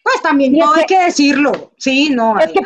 Pues 0.02 0.20
también 0.22 0.54
no 0.56 0.72
hay 0.72 0.84
que, 0.86 0.98
decirlo, 0.98 1.72
sí, 1.76 2.10
no. 2.10 2.36
Es 2.38 2.50
que 2.50 2.60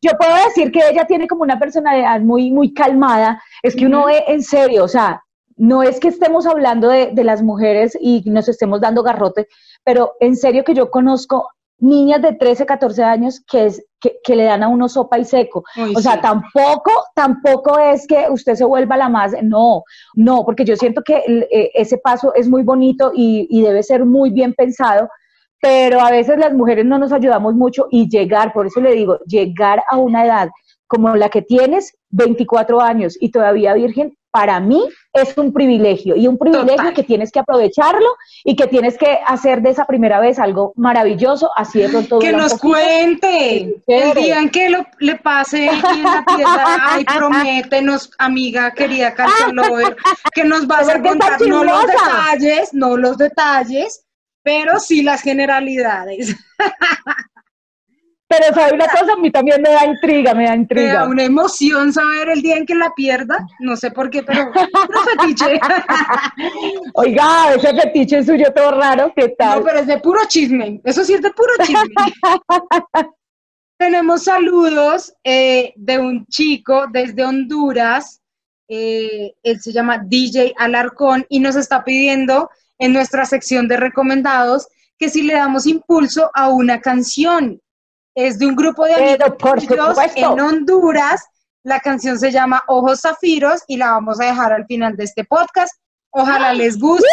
yo 0.00 0.12
puedo 0.16 0.34
decir 0.46 0.72
que 0.72 0.80
ella 0.88 1.06
tiene 1.06 1.26
como 1.26 1.42
una 1.42 1.58
personalidad 1.58 2.20
muy, 2.20 2.50
muy 2.50 2.72
calmada, 2.72 3.42
es 3.62 3.76
que 3.76 3.84
uno 3.84 4.06
ve 4.06 4.24
en 4.28 4.42
serio, 4.42 4.84
o 4.84 4.88
sea, 4.88 5.22
no 5.56 5.82
es 5.82 6.00
que 6.00 6.08
estemos 6.08 6.46
hablando 6.46 6.88
de, 6.88 7.12
las 7.24 7.42
mujeres 7.42 7.98
y 8.00 8.22
nos 8.30 8.48
estemos 8.48 8.80
dando 8.80 9.02
garrote, 9.02 9.48
pero 9.84 10.12
en 10.20 10.36
serio 10.36 10.64
que 10.64 10.74
yo 10.74 10.90
conozco 10.90 11.50
niñas 11.78 12.22
de 12.22 12.32
13, 12.32 12.66
14 12.66 13.04
años 13.04 13.42
que, 13.48 13.66
es, 13.66 13.84
que, 14.00 14.36
le 14.36 14.44
dan 14.44 14.62
a 14.62 14.68
uno 14.68 14.88
sopa 14.88 15.18
y 15.18 15.24
seco. 15.24 15.64
o 15.94 16.00
sea, 16.00 16.20
tampoco, 16.20 16.90
tampoco 17.14 17.78
es 17.78 18.06
que 18.06 18.26
usted 18.30 18.54
se 18.54 18.64
vuelva 18.64 18.96
la 18.96 19.08
más, 19.08 19.32
no, 19.42 19.84
no, 20.14 20.44
porque 20.44 20.64
yo 20.64 20.76
siento 20.76 21.02
que 21.02 21.22
eh, 21.50 21.70
ese 21.74 21.98
paso 21.98 22.34
es 22.34 22.48
muy 22.48 22.62
bonito 22.62 23.12
y, 23.14 23.46
y 23.50 23.62
debe 23.62 23.82
ser 23.82 24.04
muy 24.04 24.30
bien 24.30 24.54
pensado, 24.54 25.08
pero 25.60 26.00
a 26.00 26.10
veces 26.10 26.38
las 26.38 26.52
mujeres 26.52 26.84
no 26.84 26.98
nos 26.98 27.12
ayudamos 27.12 27.54
mucho 27.54 27.86
y 27.90 28.08
llegar, 28.08 28.52
por 28.52 28.66
eso 28.66 28.80
le 28.80 28.94
digo, 28.94 29.18
llegar 29.26 29.82
a 29.90 29.96
una 29.96 30.24
edad 30.24 30.50
como 30.86 31.14
la 31.16 31.28
que 31.28 31.42
tienes, 31.42 31.96
24 32.10 32.80
años 32.80 33.16
y 33.20 33.30
todavía 33.30 33.74
virgen, 33.74 34.16
para 34.38 34.60
mí 34.60 34.80
es 35.12 35.36
un 35.36 35.52
privilegio 35.52 36.14
y 36.14 36.28
un 36.28 36.38
privilegio 36.38 36.94
que 36.94 37.02
tienes 37.02 37.32
que 37.32 37.40
aprovecharlo 37.40 38.06
y 38.44 38.54
que 38.54 38.68
tienes 38.68 38.96
que 38.96 39.18
hacer 39.26 39.62
de 39.62 39.70
esa 39.70 39.84
primera 39.84 40.20
vez 40.20 40.38
algo 40.38 40.72
maravilloso, 40.76 41.50
así 41.56 41.80
de 41.80 41.88
pronto. 41.88 42.20
Que 42.20 42.30
nos 42.30 42.54
cuente. 42.54 43.82
El 43.84 44.14
día 44.14 44.38
en 44.38 44.48
que 44.48 44.70
lo, 44.70 44.86
le 45.00 45.16
pase 45.16 45.68
aquí 45.68 45.98
en 45.98 46.04
la 46.04 46.24
tierra, 46.24 46.76
ay, 46.82 47.04
prométenos, 47.04 48.12
amiga 48.18 48.70
querida 48.70 49.12
Lover, 49.52 49.96
que 50.32 50.44
nos 50.44 50.68
vas 50.68 50.88
a 50.88 51.02
contar 51.02 51.40
no 51.40 51.64
los 51.64 51.84
detalles, 51.84 52.72
no 52.72 52.96
los 52.96 53.18
detalles, 53.18 54.06
pero 54.44 54.78
sí 54.78 55.02
las 55.02 55.22
generalidades. 55.22 56.36
Pero 58.28 58.54
sabe 58.54 58.74
una 58.74 58.86
cosa, 58.88 59.14
a 59.14 59.16
mí 59.16 59.30
también 59.30 59.62
me 59.62 59.70
da 59.70 59.86
intriga, 59.86 60.34
me 60.34 60.44
da 60.46 60.54
intriga. 60.54 60.86
Me 60.86 60.92
da 60.92 61.08
una 61.08 61.24
emoción 61.24 61.94
saber 61.94 62.28
el 62.28 62.42
día 62.42 62.56
en 62.56 62.66
que 62.66 62.74
la 62.74 62.92
pierda, 62.94 63.46
no 63.60 63.74
sé 63.74 63.90
por 63.90 64.10
qué, 64.10 64.22
pero 64.22 64.52
fetiche. 64.52 65.58
Oiga, 66.92 67.54
ese 67.54 67.74
fetiche 67.74 68.22
suyo 68.22 68.52
todo 68.54 68.72
raro, 68.72 69.12
¿qué 69.16 69.30
tal? 69.30 69.60
No, 69.60 69.64
pero 69.64 69.78
es 69.78 69.86
de 69.86 69.98
puro 69.98 70.20
chisme, 70.28 70.78
eso 70.84 71.04
sí 71.04 71.14
es 71.14 71.22
de 71.22 71.30
puro 71.30 71.52
chisme. 71.64 71.94
Tenemos 73.78 74.24
saludos 74.24 75.14
eh, 75.24 75.72
de 75.76 75.98
un 75.98 76.26
chico 76.26 76.86
desde 76.92 77.24
Honduras, 77.24 78.20
eh, 78.68 79.32
él 79.42 79.60
se 79.60 79.72
llama 79.72 80.02
DJ 80.04 80.52
Alarcón 80.58 81.24
y 81.30 81.40
nos 81.40 81.56
está 81.56 81.82
pidiendo 81.82 82.50
en 82.78 82.92
nuestra 82.92 83.24
sección 83.24 83.68
de 83.68 83.78
recomendados 83.78 84.68
que 84.98 85.08
si 85.08 85.22
le 85.22 85.32
damos 85.34 85.66
impulso 85.66 86.30
a 86.34 86.50
una 86.50 86.80
canción 86.82 87.62
es 88.18 88.36
de 88.36 88.46
un 88.46 88.56
grupo 88.56 88.84
de 88.84 88.94
amigos 88.94 89.96
en 90.16 90.40
Honduras. 90.40 91.24
La 91.62 91.78
canción 91.78 92.18
se 92.18 92.32
llama 92.32 92.62
Ojos 92.66 93.02
Zafiros 93.02 93.62
y 93.68 93.76
la 93.76 93.92
vamos 93.92 94.20
a 94.20 94.24
dejar 94.24 94.52
al 94.52 94.66
final 94.66 94.96
de 94.96 95.04
este 95.04 95.24
podcast. 95.24 95.72
Ojalá 96.10 96.52
les 96.52 96.80
guste. 96.80 97.06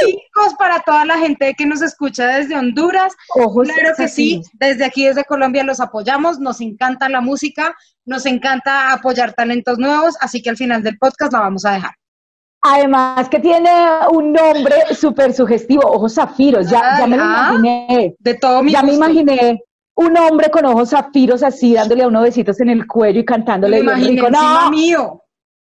Chicos, 0.00 0.54
para 0.58 0.80
toda 0.80 1.04
la 1.04 1.18
gente 1.18 1.52
que 1.54 1.66
nos 1.66 1.82
escucha 1.82 2.26
desde 2.28 2.56
Honduras, 2.56 3.14
Ojos 3.36 3.68
claro 3.68 3.94
que 3.94 4.08
sí, 4.08 4.40
desde 4.54 4.86
aquí, 4.86 5.04
desde 5.04 5.24
Colombia, 5.24 5.64
los 5.64 5.80
apoyamos, 5.80 6.38
nos 6.38 6.62
encanta 6.62 7.10
la 7.10 7.20
música, 7.20 7.76
nos 8.06 8.24
encanta 8.24 8.90
apoyar 8.92 9.34
talentos 9.34 9.78
nuevos, 9.78 10.16
así 10.20 10.40
que 10.40 10.48
al 10.48 10.56
final 10.56 10.82
del 10.82 10.96
podcast 10.96 11.32
la 11.34 11.40
vamos 11.40 11.66
a 11.66 11.72
dejar. 11.72 11.92
Además 12.62 13.28
que 13.28 13.38
tiene 13.38 13.70
un 14.10 14.32
nombre 14.32 14.94
súper 14.94 15.34
sugestivo, 15.34 15.82
Ojos 15.82 16.14
Zafiros, 16.14 16.70
ya, 16.70 17.00
ya 17.00 17.06
me 17.06 17.18
lo 17.18 17.24
ah, 17.24 17.50
imaginé. 17.50 18.16
De 18.18 18.34
todo 18.34 18.62
mi 18.62 18.72
Ya 18.72 18.82
me 18.82 18.94
imaginé 18.94 19.60
un 19.94 20.16
hombre 20.16 20.50
con 20.50 20.64
ojos 20.64 20.90
zafiros 20.90 21.42
así, 21.42 21.74
dándole 21.74 22.02
a 22.02 22.08
uno 22.08 22.22
besitos 22.22 22.60
en 22.60 22.70
el 22.70 22.86
cuello 22.86 23.20
y 23.20 23.24
cantándole 23.24 23.82
bien 23.82 24.04
rico. 24.04 24.30
No, 24.30 24.70
mío. 24.70 25.22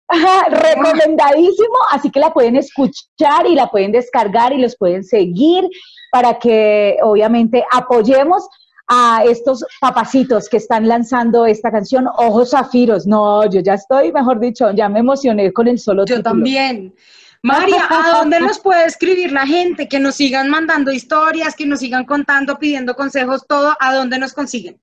recomendadísimo, 0.50 1.76
así 1.92 2.10
que 2.10 2.20
la 2.20 2.34
pueden 2.34 2.56
escuchar 2.56 3.46
y 3.48 3.56
la 3.56 3.68
pueden 3.68 3.92
descargar 3.92 4.54
y 4.54 4.58
los 4.58 4.76
pueden 4.76 5.04
seguir 5.04 5.68
para 6.12 6.40
que 6.40 6.98
obviamente 7.04 7.64
apoyemos 7.72 8.48
a 8.88 9.24
estos 9.24 9.64
papacitos 9.80 10.50
que 10.50 10.58
están 10.58 10.88
lanzando 10.88 11.46
esta 11.46 11.72
canción, 11.72 12.08
Ojos 12.08 12.52
Zafiros. 12.52 13.06
No, 13.06 13.48
yo 13.48 13.62
ya 13.62 13.76
estoy, 13.76 14.12
mejor 14.12 14.40
dicho, 14.40 14.72
ya 14.72 14.90
me 14.90 15.00
emocioné 15.00 15.54
con 15.54 15.68
el 15.68 15.78
solo 15.78 16.06
Yo 16.06 16.24
también. 16.24 16.96
María, 17.42 17.88
¿a 17.90 18.18
dónde 18.18 18.40
nos 18.40 18.60
puede 18.60 18.86
escribir 18.86 19.32
la 19.32 19.48
gente? 19.48 19.88
Que 19.88 20.00
nos 20.00 20.16
sigan 20.16 20.50
mandando 20.50 20.92
historias, 20.92 21.56
que 21.56 21.66
nos 21.66 21.80
sigan 21.80 22.06
contando, 22.06 22.60
pidiendo 22.60 22.96
consejos, 22.96 23.46
todo, 23.48 23.78
¿a 23.80 23.94
dónde 23.94 24.20
nos 24.20 24.34
consiguen? 24.34 24.82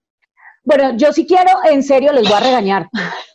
Bueno, 0.66 0.96
yo 0.96 1.12
sí 1.12 1.24
quiero, 1.24 1.50
en 1.70 1.80
serio, 1.84 2.12
les 2.12 2.24
voy 2.24 2.32
a 2.32 2.40
regañar. 2.40 2.88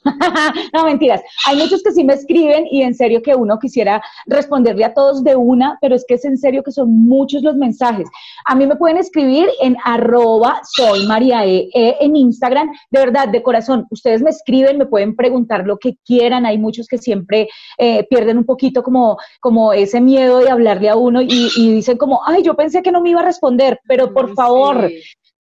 no, 0.73 0.83
mentiras. 0.83 1.21
Hay 1.47 1.55
muchos 1.55 1.81
que 1.81 1.93
sí 1.93 2.03
me 2.03 2.13
escriben 2.13 2.67
y 2.69 2.81
en 2.81 2.93
serio 2.93 3.21
que 3.21 3.33
uno 3.33 3.57
quisiera 3.57 4.03
responderle 4.25 4.83
a 4.83 4.93
todos 4.93 5.23
de 5.23 5.37
una, 5.37 5.77
pero 5.79 5.95
es 5.95 6.03
que 6.05 6.15
es 6.15 6.25
en 6.25 6.37
serio 6.37 6.61
que 6.61 6.73
son 6.73 6.91
muchos 6.91 7.41
los 7.41 7.55
mensajes. 7.55 8.09
A 8.45 8.53
mí 8.53 8.67
me 8.67 8.75
pueden 8.75 8.97
escribir 8.97 9.49
en 9.61 9.77
arroba 9.85 10.59
soy 10.75 11.07
María 11.07 11.45
e, 11.45 11.69
e, 11.73 11.97
en 12.01 12.17
Instagram. 12.17 12.69
De 12.89 12.99
verdad, 12.99 13.29
de 13.29 13.41
corazón, 13.41 13.87
ustedes 13.91 14.21
me 14.21 14.29
escriben, 14.29 14.77
me 14.77 14.85
pueden 14.85 15.15
preguntar 15.15 15.65
lo 15.65 15.77
que 15.77 15.95
quieran. 16.05 16.45
Hay 16.45 16.57
muchos 16.57 16.85
que 16.85 16.97
siempre 16.97 17.47
eh, 17.77 18.05
pierden 18.09 18.39
un 18.39 18.45
poquito 18.45 18.83
como, 18.83 19.17
como 19.39 19.71
ese 19.71 20.01
miedo 20.01 20.39
de 20.39 20.49
hablarle 20.49 20.89
a 20.89 20.97
uno 20.97 21.21
y, 21.21 21.49
dicen 21.55 21.97
como, 21.97 22.21
ay, 22.25 22.43
yo 22.43 22.55
pensé 22.55 22.81
que 22.81 22.91
no 22.91 22.99
me 22.99 23.11
iba 23.11 23.21
a 23.21 23.25
responder, 23.25 23.79
pero 23.87 24.13
por 24.13 24.35
favor, 24.35 24.91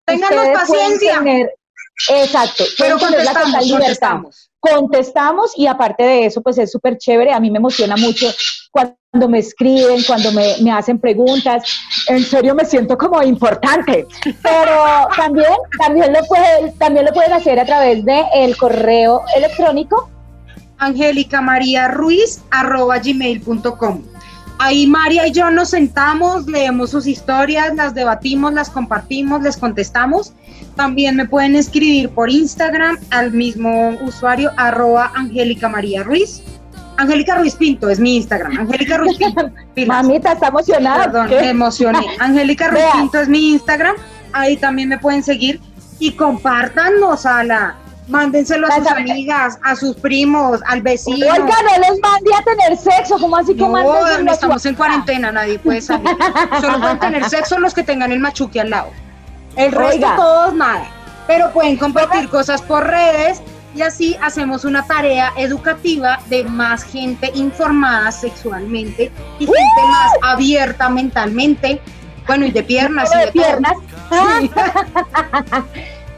Ténganos 0.05 0.49
paciencia. 0.55 1.23
Exacto. 2.09 2.65
Pero 2.79 2.99
contestamos, 2.99 3.71
contestamos. 3.71 4.51
Contestamos 4.59 5.53
y 5.57 5.67
aparte 5.67 6.03
de 6.03 6.27
eso, 6.27 6.43
pues 6.43 6.59
es 6.59 6.71
súper 6.71 6.99
chévere. 6.99 7.33
A 7.33 7.41
mí 7.41 7.51
me 7.51 7.59
emociona 7.59 7.97
mucho 7.97 8.27
cuando 8.71 9.29
me 9.29 9.39
escriben, 9.39 10.03
cuando 10.05 10.33
me, 10.33 10.57
me, 10.61 10.71
hacen 10.71 10.99
preguntas. 10.99 11.63
En 12.09 12.23
serio 12.23 12.55
me 12.55 12.65
siento 12.65 12.97
como 12.99 13.23
importante. 13.23 14.07
Pero 14.43 15.09
también, 15.17 15.53
también, 15.79 16.13
lo, 16.13 16.25
pueden, 16.27 16.77
también 16.79 17.07
lo 17.07 17.13
pueden 17.13 17.33
hacer 17.33 17.59
a 17.59 17.65
través 17.65 18.05
del 18.05 18.25
el 18.35 18.57
correo 18.57 19.23
electrónico. 19.35 20.11
Angélica 20.79 21.41
María 21.41 21.89
Ruiz 21.89 22.43
arroba 22.51 22.99
gmail.com. 22.99 24.10
Ahí 24.63 24.87
María 24.87 25.27
y 25.27 25.33
yo 25.33 25.51
nos 25.51 25.71
sentamos, 25.71 26.47
leemos 26.47 26.91
sus 26.91 27.07
historias, 27.07 27.75
las 27.77 27.95
debatimos, 27.95 28.53
las 28.53 28.69
compartimos, 28.69 29.41
les 29.41 29.57
contestamos. 29.57 30.35
También 30.77 31.17
me 31.17 31.27
pueden 31.27 31.57
escribir 31.57 32.11
por 32.11 32.29
Instagram 32.29 32.99
al 33.09 33.33
mismo 33.33 33.97
usuario 34.03 34.51
arroba 34.59 35.13
Angélica 35.15 35.71
María 35.71 36.03
Ruiz. 36.03 36.43
Angélica 36.99 37.37
Ruiz 37.37 37.55
Pinto 37.55 37.89
es 37.89 37.99
mi 37.99 38.17
Instagram. 38.17 38.59
Angélica 38.59 38.99
Ruiz 38.99 39.17
Pinto. 39.17 39.51
Mamita, 39.87 40.33
está 40.33 40.49
emocionada. 40.49 41.05
Perdón, 41.05 41.31
me 41.31 41.49
emocioné. 41.49 42.07
Angélica 42.19 42.69
Ruiz 42.69 42.85
Pinto 42.93 43.19
es 43.19 43.29
mi 43.31 43.53
Instagram. 43.53 43.97
Ahí 44.35 44.59
también 44.59 44.91
me 44.91 44.99
pueden 44.99 45.23
seguir 45.23 45.59
y 45.99 46.13
compártanos 46.13 47.25
a 47.25 47.45
la 47.45 47.77
Mándenselo 48.11 48.67
a 48.67 48.77
sus 48.77 48.87
amigas, 48.89 49.59
a 49.63 49.77
sus 49.77 49.97
primos, 49.97 50.61
al 50.67 50.83
vecino. 50.83 51.27
Oiga, 51.27 51.39
no 51.39 51.79
les 51.79 52.01
mande 52.01 52.31
a 52.37 52.43
tener 52.43 52.77
sexo, 52.77 53.19
¿cómo 53.19 53.37
así 53.37 53.55
que 53.55 53.63
no, 53.63 54.23
No, 54.23 54.33
estamos 54.33 54.67
en 54.67 54.75
cuarentena, 54.75 55.33
nadie 55.33 55.59
puede 55.59 55.81
salir. 55.81 56.09
Solo 56.61 56.81
pueden 56.81 56.99
tener 56.99 57.29
sexo 57.29 57.59
los 57.59 57.73
que 57.73 57.83
tengan 57.83 58.13
el 58.13 58.19
machuque 58.21 58.61
al 58.61 58.71
lado. 58.71 58.91
El 59.57 59.73
resto 59.73 60.07
todos 60.17 60.55
nada. 60.55 60.87
Pero 61.27 61.53
pueden 61.53 61.77
compartir 61.77 62.29
cosas 62.29 62.61
por 62.63 62.87
redes 62.87 63.41
y 63.75 63.83
así 63.83 64.17
hacemos 64.21 64.65
una 64.65 64.85
tarea 64.85 65.33
educativa 65.37 66.19
de 66.29 66.43
más 66.45 66.83
gente 66.83 67.31
informada 67.35 68.11
sexualmente 68.11 69.13
y 69.39 69.47
gente 69.47 69.83
más 69.89 70.11
abierta 70.23 70.89
mentalmente. 70.89 71.81
Bueno, 72.27 72.47
y 72.47 72.51
de 72.51 72.63
piernas. 72.63 73.11
Y 73.15 73.19
de, 73.27 73.33
piernas. 73.33 73.77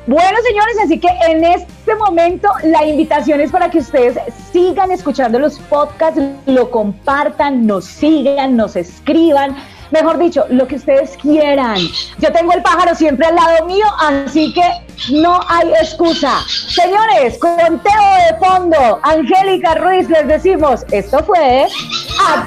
Bueno, 0.06 0.36
señores, 0.44 0.76
así 0.84 0.98
que 0.98 1.08
en 1.28 1.44
este 1.44 1.81
momento 1.96 2.48
la 2.64 2.84
invitación 2.84 3.40
es 3.40 3.50
para 3.50 3.70
que 3.70 3.78
ustedes 3.78 4.18
sigan 4.52 4.90
escuchando 4.90 5.38
los 5.38 5.58
podcasts, 5.58 6.20
lo 6.46 6.70
compartan, 6.70 7.66
nos 7.66 7.84
sigan, 7.84 8.56
nos 8.56 8.76
escriban. 8.76 9.56
Mejor 9.90 10.18
dicho, 10.18 10.46
lo 10.48 10.66
que 10.66 10.76
ustedes 10.76 11.16
quieran. 11.18 11.76
Yo 12.18 12.32
tengo 12.32 12.52
el 12.52 12.62
pájaro 12.62 12.94
siempre 12.94 13.26
al 13.26 13.34
lado 13.34 13.66
mío, 13.66 13.84
así 14.00 14.52
que 14.54 14.62
no 15.12 15.40
hay 15.48 15.68
excusa. 15.72 16.40
Señores, 16.46 17.38
conteo 17.38 17.68
de 17.76 18.38
fondo, 18.38 18.98
Angélica 19.02 19.74
Ruiz, 19.74 20.08
les 20.08 20.26
decimos, 20.28 20.86
esto 20.90 21.22
fue 21.24 21.66
A 22.26 22.46